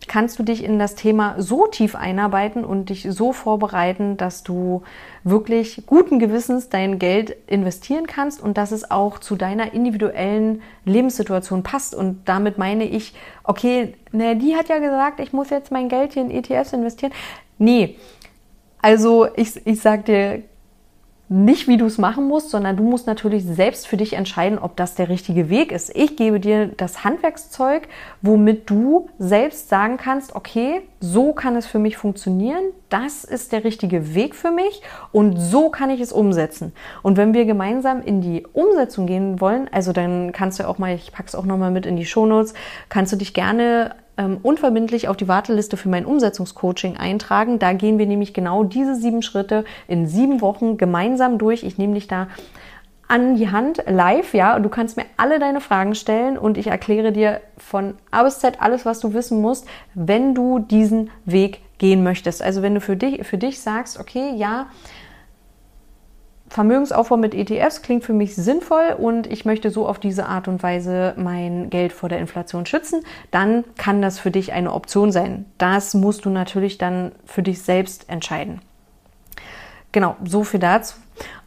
kannst 0.08 0.38
du 0.38 0.42
dich 0.42 0.64
in 0.64 0.78
das 0.78 0.94
Thema 0.94 1.36
so 1.38 1.66
tief 1.66 1.94
einarbeiten 1.94 2.64
und 2.64 2.88
dich 2.88 3.06
so 3.10 3.32
vorbereiten, 3.32 4.16
dass 4.16 4.42
du 4.42 4.82
wirklich 5.22 5.84
guten 5.86 6.18
Gewissens 6.18 6.68
dein 6.68 6.98
Geld 6.98 7.36
investieren 7.46 8.06
kannst 8.06 8.42
und 8.42 8.58
dass 8.58 8.72
es 8.72 8.90
auch 8.90 9.18
zu 9.18 9.36
deiner 9.36 9.72
individuellen 9.74 10.62
Lebenssituation 10.84 11.62
passt. 11.62 11.94
Und 11.94 12.28
damit 12.28 12.58
meine 12.58 12.84
ich, 12.84 13.14
okay, 13.44 13.94
naja, 14.10 14.34
die 14.34 14.56
hat 14.56 14.68
ja 14.68 14.78
gesagt, 14.78 15.20
ich 15.20 15.32
muss 15.32 15.50
jetzt 15.50 15.70
mein 15.70 15.88
Geld 15.88 16.14
hier 16.14 16.22
in 16.22 16.30
ETFs 16.30 16.72
investieren. 16.72 17.12
Nee, 17.58 17.96
also 18.80 19.28
ich, 19.36 19.66
ich 19.66 19.80
sag 19.80 20.06
dir 20.06 20.42
nicht, 21.28 21.68
wie 21.68 21.76
du 21.76 21.84
es 21.84 21.98
machen 21.98 22.26
musst, 22.26 22.50
sondern 22.50 22.76
du 22.76 22.82
musst 22.82 23.06
natürlich 23.06 23.44
selbst 23.44 23.86
für 23.86 23.98
dich 23.98 24.14
entscheiden, 24.14 24.58
ob 24.58 24.76
das 24.76 24.94
der 24.94 25.08
richtige 25.08 25.50
Weg 25.50 25.72
ist. 25.72 25.94
Ich 25.94 26.16
gebe 26.16 26.40
dir 26.40 26.68
das 26.68 27.04
Handwerkszeug, 27.04 27.88
womit 28.22 28.70
du 28.70 29.10
selbst 29.18 29.68
sagen 29.68 29.98
kannst, 29.98 30.34
okay, 30.34 30.80
so 31.00 31.32
kann 31.32 31.54
es 31.56 31.66
für 31.66 31.78
mich 31.78 31.96
funktionieren, 31.96 32.62
das 32.88 33.24
ist 33.24 33.52
der 33.52 33.64
richtige 33.64 34.14
Weg 34.14 34.34
für 34.34 34.50
mich 34.50 34.82
und 35.12 35.36
so 35.36 35.68
kann 35.68 35.90
ich 35.90 36.00
es 36.00 36.12
umsetzen. 36.12 36.72
Und 37.02 37.18
wenn 37.18 37.34
wir 37.34 37.44
gemeinsam 37.44 38.02
in 38.02 38.22
die 38.22 38.46
Umsetzung 38.52 39.06
gehen 39.06 39.40
wollen, 39.40 39.68
also 39.70 39.92
dann 39.92 40.32
kannst 40.32 40.58
du 40.58 40.66
auch 40.66 40.78
mal, 40.78 40.94
ich 40.94 41.12
pack's 41.12 41.34
auch 41.34 41.44
nochmal 41.44 41.70
mit 41.70 41.84
in 41.84 41.96
die 41.96 42.06
Shownotes, 42.06 42.54
kannst 42.88 43.12
du 43.12 43.16
dich 43.16 43.34
gerne 43.34 43.94
ähm, 44.18 44.38
unverbindlich 44.42 45.08
auf 45.08 45.16
die 45.16 45.28
Warteliste 45.28 45.76
für 45.76 45.88
mein 45.88 46.04
Umsetzungscoaching 46.04 46.96
eintragen. 46.96 47.58
Da 47.58 47.72
gehen 47.72 47.98
wir 47.98 48.06
nämlich 48.06 48.34
genau 48.34 48.64
diese 48.64 48.96
sieben 48.96 49.22
Schritte 49.22 49.64
in 49.86 50.06
sieben 50.06 50.40
Wochen 50.40 50.76
gemeinsam 50.76 51.38
durch. 51.38 51.62
Ich 51.62 51.78
nehme 51.78 51.94
dich 51.94 52.08
da 52.08 52.28
an 53.06 53.36
die 53.36 53.50
Hand 53.50 53.82
live, 53.86 54.34
ja, 54.34 54.58
du 54.58 54.68
kannst 54.68 54.98
mir 54.98 55.06
alle 55.16 55.38
deine 55.38 55.62
Fragen 55.62 55.94
stellen 55.94 56.36
und 56.36 56.58
ich 56.58 56.66
erkläre 56.66 57.10
dir 57.10 57.40
von 57.56 57.94
A 58.10 58.22
bis 58.22 58.40
Z 58.40 58.60
alles, 58.60 58.84
was 58.84 59.00
du 59.00 59.14
wissen 59.14 59.40
musst, 59.40 59.66
wenn 59.94 60.34
du 60.34 60.58
diesen 60.58 61.10
Weg 61.24 61.60
gehen 61.78 62.02
möchtest. 62.02 62.42
Also 62.42 62.60
wenn 62.60 62.74
du 62.74 62.82
für 62.82 62.96
dich, 62.96 63.26
für 63.26 63.38
dich 63.38 63.60
sagst, 63.60 63.98
okay, 63.98 64.34
ja, 64.36 64.66
Vermögensaufbau 66.48 67.16
mit 67.16 67.34
ETFs 67.34 67.82
klingt 67.82 68.04
für 68.04 68.12
mich 68.12 68.34
sinnvoll 68.34 68.96
und 68.98 69.26
ich 69.26 69.44
möchte 69.44 69.70
so 69.70 69.86
auf 69.86 69.98
diese 69.98 70.26
Art 70.26 70.48
und 70.48 70.62
Weise 70.62 71.14
mein 71.16 71.68
Geld 71.70 71.92
vor 71.92 72.08
der 72.08 72.18
Inflation 72.18 72.64
schützen, 72.64 73.02
dann 73.30 73.64
kann 73.76 74.00
das 74.00 74.18
für 74.18 74.30
dich 74.30 74.52
eine 74.52 74.72
Option 74.72 75.12
sein. 75.12 75.44
Das 75.58 75.94
musst 75.94 76.24
du 76.24 76.30
natürlich 76.30 76.78
dann 76.78 77.12
für 77.26 77.42
dich 77.42 77.62
selbst 77.62 78.08
entscheiden. 78.08 78.60
Genau, 79.92 80.16
so 80.24 80.44
viel 80.44 80.60
dazu. 80.60 80.96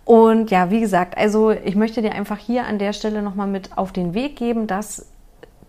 Und 0.06 0.52
ja, 0.52 0.72
wie 0.72 0.82
gesagt, 0.82 1.18
also 1.18 1.52
ich 1.52 1.76
möchte 1.76 2.02
dir 2.02 2.14
einfach 2.14 2.38
hier 2.38 2.66
an 2.66 2.80
der 2.80 2.94
Stelle 2.94 3.22
nochmal 3.22 3.48
mit 3.48 3.78
auf 3.78 3.92
den 3.92 4.14
Weg 4.14 4.36
geben, 4.36 4.68
dass 4.68 5.08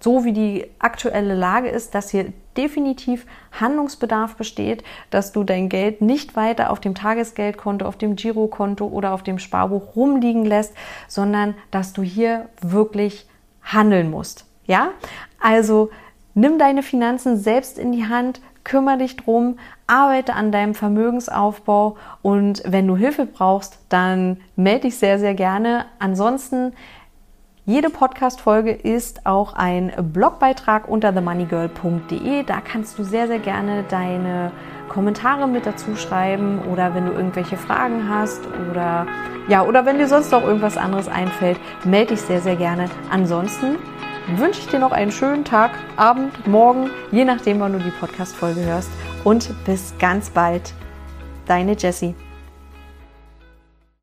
so 0.00 0.24
wie 0.24 0.32
die 0.32 0.66
aktuelle 0.78 1.34
Lage 1.34 1.68
ist, 1.68 1.94
dass 1.94 2.10
hier 2.10 2.32
definitiv 2.56 3.26
Handlungsbedarf 3.52 4.36
besteht, 4.36 4.84
dass 5.10 5.32
du 5.32 5.44
dein 5.44 5.68
Geld 5.68 6.00
nicht 6.00 6.36
weiter 6.36 6.70
auf 6.70 6.80
dem 6.80 6.94
Tagesgeldkonto, 6.94 7.86
auf 7.86 7.96
dem 7.96 8.16
Girokonto 8.16 8.86
oder 8.86 9.12
auf 9.12 9.22
dem 9.22 9.38
Sparbuch 9.38 9.96
rumliegen 9.96 10.44
lässt, 10.44 10.74
sondern 11.08 11.54
dass 11.70 11.92
du 11.92 12.02
hier 12.02 12.48
wirklich 12.60 13.26
handeln 13.62 14.10
musst. 14.10 14.46
Ja? 14.66 14.90
Also 15.40 15.90
nimm 16.34 16.58
deine 16.58 16.82
Finanzen 16.82 17.36
selbst 17.36 17.78
in 17.78 17.92
die 17.92 18.06
Hand, 18.06 18.40
kümmere 18.64 18.98
dich 18.98 19.16
drum, 19.16 19.58
arbeite 19.86 20.34
an 20.34 20.52
deinem 20.52 20.74
Vermögensaufbau 20.74 21.96
und 22.22 22.62
wenn 22.64 22.86
du 22.86 22.96
Hilfe 22.96 23.26
brauchst, 23.26 23.78
dann 23.88 24.38
melde 24.56 24.82
dich 24.82 24.96
sehr, 24.96 25.18
sehr 25.18 25.34
gerne. 25.34 25.86
Ansonsten 25.98 26.72
jede 27.64 27.90
Podcast-Folge 27.90 28.72
ist 28.72 29.24
auch 29.24 29.52
ein 29.52 29.92
Blogbeitrag 30.12 30.88
unter 30.88 31.12
themoneygirl.de. 31.12 32.42
Da 32.42 32.60
kannst 32.60 32.98
du 32.98 33.04
sehr, 33.04 33.28
sehr 33.28 33.38
gerne 33.38 33.84
deine 33.88 34.50
Kommentare 34.88 35.46
mit 35.46 35.64
dazu 35.64 35.94
schreiben 35.94 36.60
oder 36.72 36.92
wenn 36.94 37.06
du 37.06 37.12
irgendwelche 37.12 37.56
Fragen 37.56 38.08
hast 38.08 38.40
oder 38.70 39.06
ja, 39.48 39.64
oder 39.64 39.86
wenn 39.86 39.98
dir 39.98 40.08
sonst 40.08 40.32
noch 40.32 40.42
irgendwas 40.42 40.76
anderes 40.76 41.06
einfällt, 41.06 41.58
melde 41.84 42.14
dich 42.14 42.22
sehr, 42.22 42.40
sehr 42.40 42.56
gerne. 42.56 42.90
Ansonsten 43.10 43.76
wünsche 44.36 44.60
ich 44.60 44.66
dir 44.66 44.80
noch 44.80 44.92
einen 44.92 45.12
schönen 45.12 45.44
Tag, 45.44 45.70
Abend, 45.96 46.46
Morgen, 46.48 46.90
je 47.12 47.24
nachdem, 47.24 47.60
wann 47.60 47.74
du 47.74 47.78
die 47.78 47.90
Podcast-Folge 47.90 48.64
hörst. 48.64 48.90
Und 49.22 49.54
bis 49.64 49.94
ganz 50.00 50.30
bald. 50.30 50.74
Deine 51.46 51.76
Jessie. 51.76 52.14